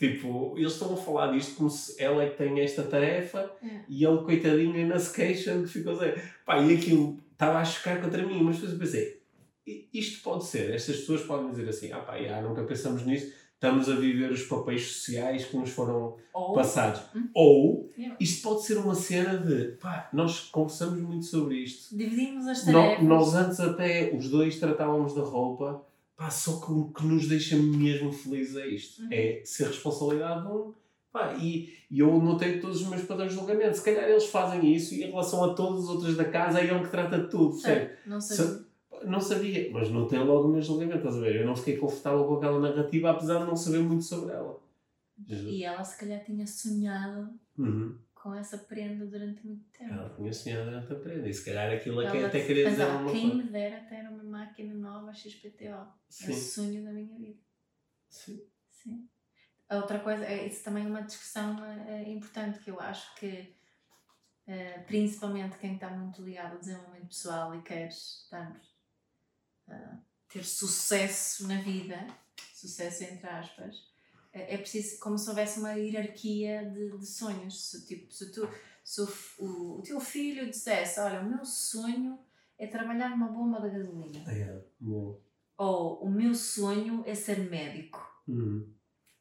[0.00, 3.80] tipo, eles estão a falar disto como se ela é que tem esta tarefa É.
[3.88, 6.20] e ele, coitadinho, ainda se queixa que ficou assim.
[6.44, 9.20] Pá, e aquilo estava a chocar contra mim, mas depois eu pensei,
[9.66, 13.30] "I- isto pode ser, estas pessoas podem dizer assim, ah pá, já, nunca pensamos nisto,
[13.54, 17.02] estamos a viver os papéis sociais que nos foram Ou, passados.
[17.14, 17.28] Hum.
[17.34, 21.94] Ou, isto pode ser uma cena de, pá, nós conversamos muito sobre isto.
[21.94, 23.04] dividimos as No- tarefas.
[23.04, 25.84] nós antes até, os dois tratávamos da roupa,
[26.20, 29.02] pá, só que o que nos deixa mesmo felizes é isto.
[29.02, 29.08] Uhum.
[29.10, 30.74] É ser responsabilidade de um.
[31.10, 33.78] Pá, e, e eu notei todos os meus padrões de julgamento.
[33.78, 36.64] Se calhar eles fazem isso e em relação a todos os outros da casa é
[36.64, 37.86] ele que trata de tudo, percebe?
[37.86, 38.70] Certo, Não sabia.
[39.02, 41.36] Não sabia, mas notei logo o meu julgamento, estás a ver?
[41.36, 44.60] Eu não fiquei confortável com aquela narrativa, apesar de não saber muito sobre ela.
[45.26, 47.94] E ela se calhar tinha sonhado Uhum.
[48.22, 49.94] Com essa prenda durante muito tempo.
[49.94, 52.84] Ela tinha sonhado durante a prenda e se calhar aquilo Ela aqui até queria dizer
[52.84, 53.44] uma quem coisa.
[53.44, 55.64] me dera ter uma máquina nova XPTO.
[55.64, 57.40] É o Sim, sonho da minha vida.
[58.08, 58.42] sim.
[58.70, 59.08] Sim.
[59.68, 63.14] A outra coisa, é, isso também é uma discussão eh, eh, importante que eu acho
[63.16, 63.54] que,
[64.46, 68.60] eh, principalmente quem está muito ligado ao desenvolvimento pessoal e quer estar,
[70.28, 72.04] ter sucesso na vida,
[72.54, 73.76] sucesso entre aspas,
[74.32, 77.70] é preciso como se houvesse uma hierarquia de, de sonhos.
[77.70, 78.48] Se, tipo, se, tu,
[78.84, 79.08] se o,
[79.38, 82.18] o, o teu filho dissesse, olha, o meu sonho
[82.58, 84.30] é trabalhar numa bomba de gasolina.
[84.32, 85.20] É, bom.
[85.56, 88.00] Ou o meu sonho é ser médico.
[88.28, 88.72] Uhum.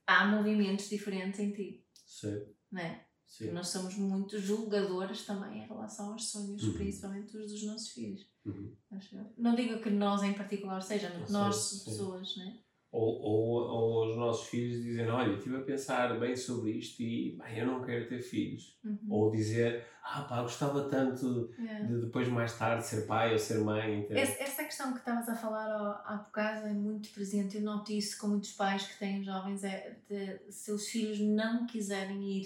[0.05, 2.41] Há movimentos diferentes em ti, Sim,
[2.72, 3.05] não é?
[3.28, 3.51] sim.
[3.51, 6.74] Nós somos muito julgadoras também em relação aos sonhos, Uhum.
[6.74, 8.28] principalmente os dos nossos filhos.
[8.45, 8.76] Uhum.
[9.38, 11.86] Não digo que nós em particular seja, nós, sim.
[11.86, 12.57] pessoas, não é?
[12.91, 17.37] Ou, ou, ou os nossos filhos dizem, olha, estive a pensar bem sobre isto e
[17.37, 18.79] bem, eu não quero ter filhos.
[18.83, 18.97] Uhum.
[19.09, 21.83] Ou dizer, ah pá, gostava tanto É.
[21.83, 23.99] de depois mais tarde ser pai ou ser mãe.
[23.99, 24.19] entende?
[24.19, 27.57] Essa, essa questão que estavas a falar há bocado é muito presente.
[27.57, 31.67] Eu noto isso com muitos pais que têm jovens, é de, se os filhos não
[31.67, 32.41] quiserem ir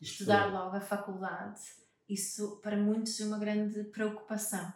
[0.00, 1.60] Isto- estudar logo a faculdade,
[2.08, 4.72] isso para muitos é uma grande preocupação.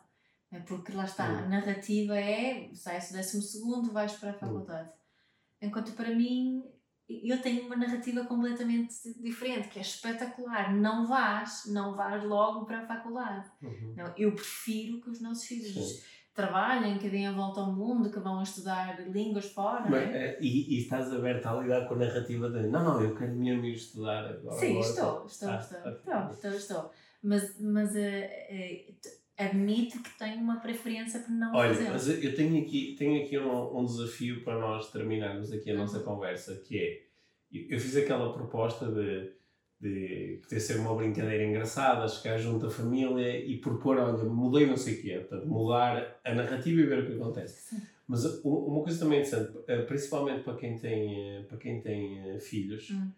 [0.52, 4.90] É porque lá está, a narrativa é sai-se o décimo segundo, vais para a faculdade.
[5.61, 6.62] Enquanto para mim,
[7.09, 10.74] eu tenho uma narrativa completamente diferente, que é espetacular.
[10.74, 13.50] Não vás, não vás logo para a faculdade.
[13.62, 13.94] Uhum.
[13.96, 16.02] Não, eu prefiro que os nossos filhos Sim.
[16.34, 19.88] trabalhem, que deem a volta ao mundo, que vão estudar línguas fora.
[19.88, 20.38] Mas, é?
[20.40, 23.64] e, e estás aberta a lidar com a narrativa de não, não, eu quero mesmo
[23.64, 24.59] ir estudar agora.
[24.59, 26.90] Sim, agora." estou, estou, estou, estou, estou, estou.
[27.22, 31.93] Mas, mas eh, t- admito que tenho uma preferência por não Olha, fazê-lo.
[31.93, 35.80] mas eu tenho aqui, tenho aqui um, um desafio para nós terminarmos aqui a Uhum.
[35.80, 37.03] nossa conversa, que é,
[37.53, 39.32] eu fiz aquela proposta de,
[39.80, 44.76] de poder ser uma brincadeira engraçada, chegar junto à família e propor, olha, mudei não
[44.76, 47.76] sei o quê, portanto, mudar a narrativa e ver o que acontece.
[47.76, 47.82] Sim.
[48.07, 52.39] Mas uma coisa também interessante, eh, principalmente para quem tem, eh, para quem tem eh,
[52.41, 53.11] filhos, Hum.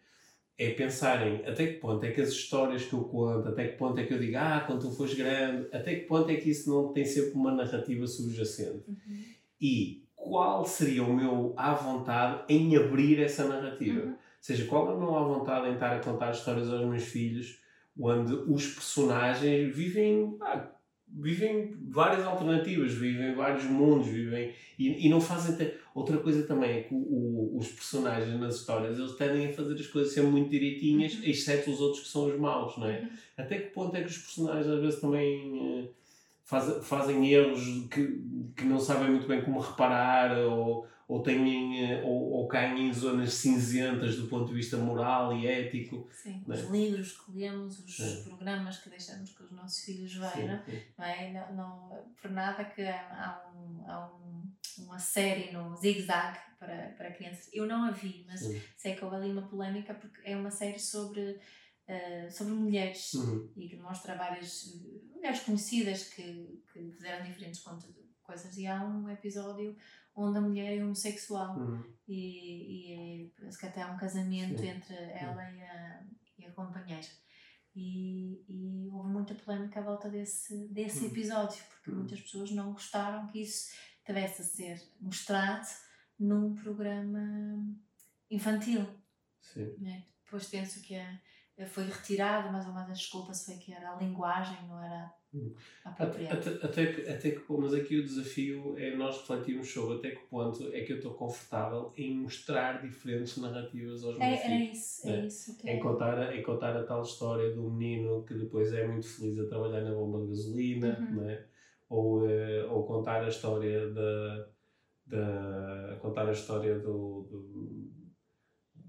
[0.61, 3.99] É pensarem até que ponto é que as histórias que eu conto, até que ponto
[3.99, 6.69] é que eu digo, ah, quando tu fores grande, até que ponto é que isso
[6.69, 8.85] não tem sempre uma narrativa subjacente.
[8.87, 9.25] Uhum.
[9.59, 14.03] E qual seria o meu à vontade em abrir essa narrativa?
[14.03, 14.11] Uhum.
[14.11, 17.05] Ou seja, qual é o meu à vontade em estar a contar histórias aos meus
[17.05, 17.59] filhos
[17.99, 20.71] onde os personagens vivem, pá,
[21.13, 25.57] vivem várias alternativas, vivem vários mundos, vivem e, e não fazem.
[25.57, 25.75] Te...
[25.95, 29.75] Outra coisa também é que o- o- os personagens nas histórias eles tendem a fazer
[29.75, 31.25] as coisas sempre muito direitinhas, Uhum.
[31.25, 33.01] exceto os outros que são os maus, não é?
[33.01, 33.09] Uhum.
[33.37, 35.89] Até que ponto é que os personagens às vezes também eh,
[36.45, 38.21] faz, fazem erros que,
[38.57, 42.93] que não sabem muito bem como reparar ou, ou, têm, eh, ou, ou caem em
[42.93, 46.09] zonas cinzentas do ponto de vista moral e ético.
[46.13, 46.71] Sim, os é?
[46.71, 48.23] livros que lemos, os Sim.
[48.23, 50.63] programas que deixamos que os nossos filhos vejam,
[50.97, 51.33] não é?
[51.33, 54.53] Não, não, por nada que há, um, há um,
[54.85, 57.51] uma série no Zig Zag para, para crianças.
[57.53, 58.63] Eu não a vi, mas Sim.
[58.77, 61.41] sei que houve ali uma polémica porque é uma série sobre
[61.91, 63.51] Uh, sobre mulheres uhum.
[63.57, 64.81] e que mostra várias
[65.13, 67.59] mulheres conhecidas que, que fizeram diferentes
[68.31, 68.57] coisas.
[68.57, 69.77] E há um episódio
[70.15, 71.83] onde a mulher é homossexual uhum.
[72.07, 74.69] e, e é, que até há um casamento Sim.
[74.69, 76.07] entre ela e a,
[76.39, 77.09] e a companheira.
[77.75, 81.11] E, e houve muita polémica à volta desse, desse uhum.
[81.11, 81.99] episódio, porque uhum.
[81.99, 83.73] muitas pessoas não gostaram que isso
[84.05, 85.69] tivesse a ser mostrado
[86.19, 87.65] num programa
[88.31, 88.87] infantil.
[89.41, 89.77] Sim.
[89.79, 90.05] Né?
[90.25, 91.21] Depois penso que a
[91.67, 95.13] foi retirado, mas uma das desculpas foi que era a linguagem, não era.
[95.85, 100.27] Até, até, que, até que, mas aqui o desafio é nós refletirmos sobre até que
[100.29, 104.51] ponto é que eu estou confortável em mostrar diferentes narrativas aos meus é, filhos.
[104.51, 105.59] É isso, é, é isso.
[105.59, 105.81] Que em, é.
[105.81, 109.83] contar, em contar a tal história do menino que depois é muito feliz a trabalhar
[109.83, 111.17] na bomba de gasolina, uhum.
[111.17, 111.45] não é?
[111.91, 114.47] ou, uh, ou contar a história da,
[115.07, 117.91] da contar a história do, do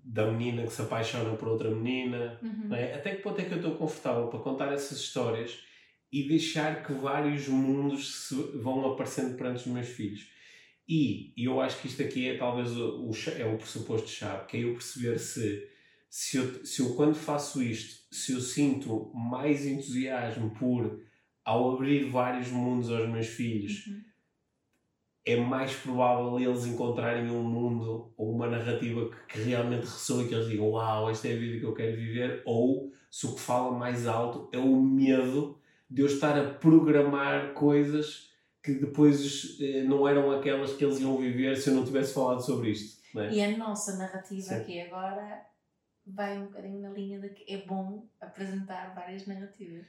[0.03, 2.39] da menina que se apaixona por outra menina.
[2.41, 2.73] Uhum.
[2.73, 2.95] É?
[2.95, 5.63] Até que ponto é que eu estou confortável para contar essas histórias
[6.11, 10.29] e deixar que vários mundos se vão aparecendo perante os meus filhos?
[10.87, 14.63] E eu acho que isto aqui é talvez o, o é o pressuposto-chave, que é
[14.63, 15.67] eu perceber se,
[16.09, 21.01] se eu, se eu quando faço isto, se eu sinto mais entusiasmo por,
[21.45, 24.11] ao abrir vários mundos aos meus filhos, uhum
[25.25, 30.33] é mais provável eles encontrarem um mundo ou uma narrativa que, que realmente ressoe, que
[30.33, 33.41] eles digam uau, esta é a vida que eu quero viver, ou se o que
[33.41, 35.59] fala mais alto é o medo
[35.91, 38.31] de eu estar a programar coisas
[38.63, 42.39] que depois eh, não eram aquelas que eles iam viver se eu não tivesse falado
[42.39, 43.01] sobre isto.
[43.19, 43.33] É?
[43.33, 44.55] E a nossa narrativa Sim.
[44.55, 45.45] aqui agora
[46.07, 49.85] vai um bocadinho na linha de que é bom apresentar várias narrativas.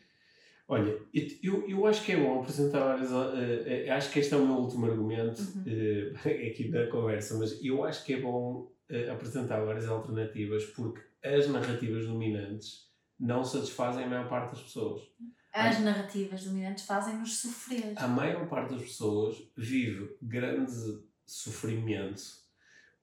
[0.67, 0.99] Olha,
[1.43, 3.11] eu, eu acho que é bom apresentar várias.
[3.11, 5.63] Uh, uh, acho que este é o meu último argumento uhum.
[5.63, 6.19] uh,
[6.51, 8.73] aqui da conversa, mas eu acho que é bom
[9.11, 15.01] apresentar várias alternativas porque as narrativas dominantes não satisfazem a maior parte das pessoas.
[15.53, 17.93] As narrativas dominantes fazem-nos sofrer.
[17.97, 20.73] A maior parte das pessoas vive grande
[21.27, 22.23] sofrimento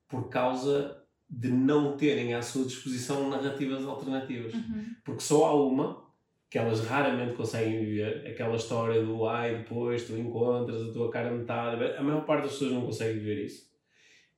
[0.07, 4.53] por causa de não terem à sua disposição narrativas alternativas.
[4.53, 4.95] Uhum.
[5.03, 6.09] Porque só há uma
[6.49, 11.29] que elas raramente conseguem viver, aquela história do ai, depois tu encontras a tua cara
[11.29, 13.69] metade, a maior parte das pessoas não consegue viver isso.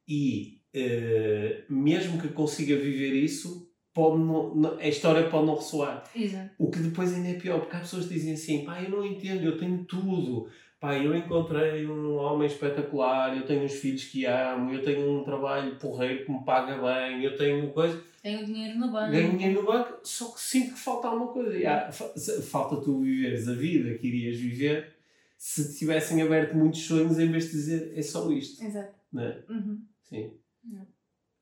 [0.05, 6.03] E uh, mesmo que consiga viver isso, pode não, a história pode não ressoar.
[6.15, 6.51] Exato.
[6.57, 9.05] O que depois ainda é pior, porque há pessoas que dizem assim, pá, eu não
[9.05, 10.47] entendo, eu tenho tudo,
[10.79, 15.23] pá, eu encontrei um homem espetacular, eu tenho os filhos que amo, eu tenho um
[15.23, 19.11] trabalho porreiro que me paga bem, eu tenho coisa tenho dinheiro no banco.
[19.11, 21.57] Ganho dinheiro no banco, só que sinto que falta alguma coisa.
[21.57, 24.93] E há, falta tu viveres a vida que irias viver
[25.37, 28.63] se tivessem aberto muitos sonhos em vez de dizer é só isto.
[28.63, 28.93] Exato.
[29.11, 29.43] Não é?
[29.49, 29.81] Uhum.
[30.03, 30.33] Sim.
[30.63, 30.85] Uhum.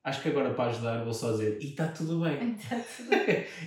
[0.10, 2.58] Acho que agora para ajudar vou só dizer e está tudo bem.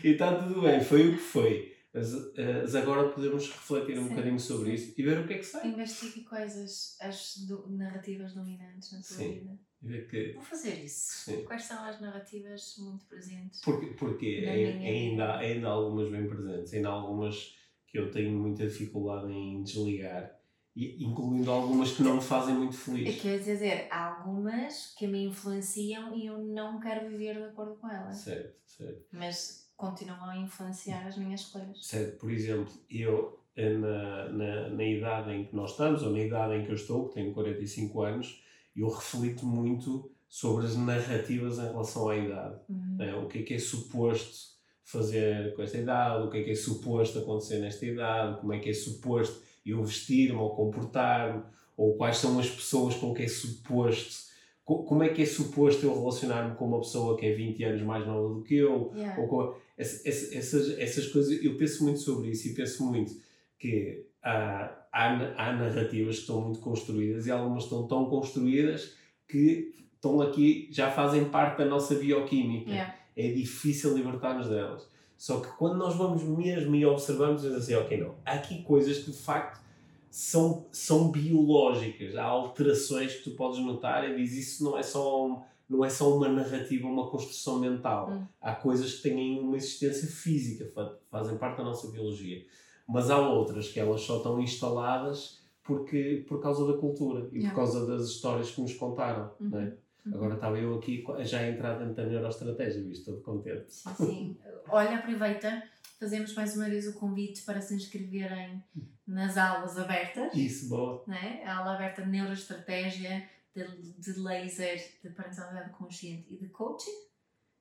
[0.02, 1.72] E está tudo bem, foi o que foi.
[1.94, 4.08] Mas, mas agora podemos refletir um Sim.
[4.08, 5.68] bocadinho sobre isso e ver o que é que sai.
[5.68, 9.32] Investigue quais as, do, narrativas dominantes na tua Sim.
[9.34, 10.06] vida.
[10.08, 10.32] Que...
[10.32, 11.30] Vou fazer isso.
[11.30, 11.44] Sim.
[11.44, 13.60] Quais são as narrativas muito presentes?
[13.60, 17.54] Porque, porque é, ainda, ainda há algumas bem presentes, ainda há algumas
[17.86, 20.41] que eu tenho muita dificuldade em desligar,
[20.74, 23.20] incluindo algumas que não me fazem muito feliz.
[23.20, 27.90] Quer dizer, há algumas que me influenciam e eu não quero viver de acordo com
[27.90, 28.16] elas.
[28.16, 29.04] Certo, certo.
[29.12, 31.84] Mas continuam a influenciar as minhas escolhas.
[31.84, 36.54] Certo, por exemplo, eu na, na, na idade em que nós estamos, ou na idade
[36.54, 38.42] em que eu estou, que tenho 45 anos,
[38.74, 42.58] eu reflito muito sobre as narrativas em relação à idade.
[42.68, 42.96] Uhum.
[42.98, 44.52] É, o que é que é suposto
[44.82, 48.58] fazer com esta idade, o que é que é suposto acontecer nesta idade, como é
[48.58, 51.42] que é suposto eu vestir-me ou comportar-me,
[51.76, 54.32] ou quais são as pessoas com que é suposto
[54.64, 58.06] como é que é suposto eu relacionar-me com uma pessoa que é 20 anos mais
[58.06, 58.92] nova do que eu?
[58.94, 59.20] Yeah.
[59.20, 63.12] Ou com, essas, essas, essas coisas, eu penso muito sobre isso e penso muito
[63.58, 68.94] que há, há, há narrativas que estão muito construídas e algumas estão tão construídas
[69.28, 72.70] que estão aqui, já fazem parte da nossa bioquímica.
[72.70, 72.94] Yeah.
[73.16, 74.88] É difícil libertar-nos delas.
[75.22, 78.98] Só que quando nós vamos mesmo e observamos, dizemos assim, ok, não, há aqui coisas
[79.04, 79.62] que de facto
[80.10, 82.16] são, são biológicas.
[82.16, 86.16] Há alterações que tu podes notar e diz isso não é só não é só
[86.16, 88.10] uma narrativa, uma construção mental.
[88.10, 88.26] Hum.
[88.40, 90.68] Há coisas que têm uma existência física,
[91.08, 92.44] fazem parte da nossa biologia.
[92.88, 97.50] Mas há outras que elas só estão instaladas porque, por causa da cultura e Yeah.
[97.50, 99.30] por causa das histórias que nos contaram.
[99.38, 99.50] Uhum.
[99.50, 99.76] Não é?
[100.04, 100.14] Uhum.
[100.14, 103.72] Agora estava eu aqui já a entrar dentro da neuroestratégia, visto, todo contente.
[103.72, 104.38] Sim, sim.
[104.68, 105.62] Olha, aproveita,
[105.98, 108.62] fazemos mais uma vez o convite para se inscreverem
[109.06, 110.34] nas aulas abertas.
[110.34, 111.04] Isso, boa.
[111.06, 111.42] Né?
[111.44, 116.90] A aula aberta de neuroestratégia, de, de laser, de parentalidade consciente e de coaching.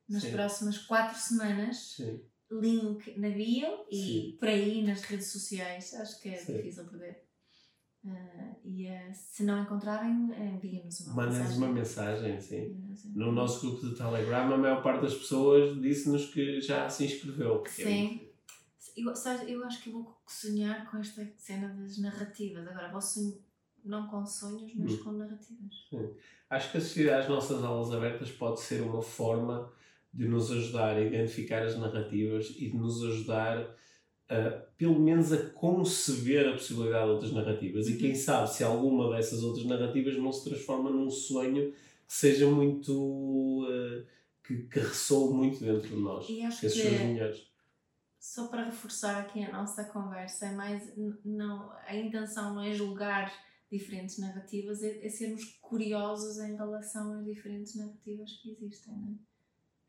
[0.10, 0.32] Nas Sim.
[0.32, 2.22] próximas quatro semanas, Sim.
[2.52, 4.38] link na bio e Sim.
[4.39, 5.94] por aí nas redes sociais.
[5.94, 6.58] Acho que é Sim.
[6.58, 7.24] difícil perder.
[8.08, 11.58] Ah, e ah, se não encontrarem, enviem-nos uma Mandas mensagem.
[11.58, 12.95] uma mensagem, sim.
[12.95, 13.12] Sim.
[13.16, 17.64] No nosso grupo de Telegram, a maior parte das pessoas disse-nos que já se inscreveu.
[17.66, 18.28] é Sim.
[18.97, 22.68] Eu, sabes, eu acho que eu vou sonhar com esta cena das narrativas.
[22.68, 23.38] Agora, vou sonhar,
[23.86, 25.04] não com sonhos, mas Hum.
[25.04, 25.88] com narrativas.
[26.49, 29.72] Acho que assistir às nossas aulas abertas pode ser uma forma
[30.14, 33.76] de nos ajudar a identificar as narrativas e de nos ajudar
[34.34, 37.88] a, pelo menos, a conceber a possibilidade de outras narrativas.
[37.88, 37.98] E Uhum.
[38.00, 43.68] quem sabe se alguma dessas outras narrativas não se transforma num sonho que seja muito.
[43.70, 44.04] eh,
[44.44, 46.28] que, que ressoe muito dentro de nós.
[46.28, 47.48] E acho Esses são os que, melhores.
[48.20, 50.92] só para reforçar aqui a nossa conversa, é mais.
[51.24, 53.32] Não, a intenção não é julgar
[53.72, 59.31] diferentes narrativas, é, é sermos curiosos em relação às diferentes narrativas que existem, não é?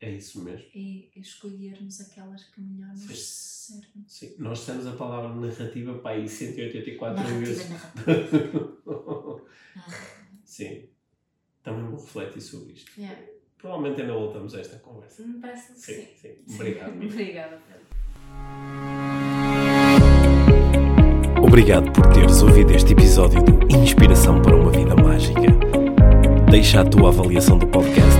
[0.01, 0.65] É isso mesmo.
[0.75, 3.73] E escolhermos aquelas que melhor nos Sim.
[3.75, 4.03] servem.
[4.07, 7.69] Sim, nós temos a palavra narrativa para aí 184 Narrativa, vezes.
[7.69, 8.75] narrativa.
[10.43, 10.83] Sim,
[11.63, 12.91] também vou refletir sobre isto.
[12.99, 13.17] yeah.
[13.57, 15.23] Provavelmente ainda voltamos a esta conversa.
[15.25, 16.35] Me parece que Sim, sim.
[16.45, 16.55] sim.
[16.55, 16.93] Obrigado.
[16.95, 17.07] Mia.
[17.13, 17.83] Obrigada, Pedro.
[21.41, 25.39] Obrigado por teres ouvido este episódio do Inspiração para uma Vida Mágica.
[26.51, 28.19] Deixa a tua avaliação do podcast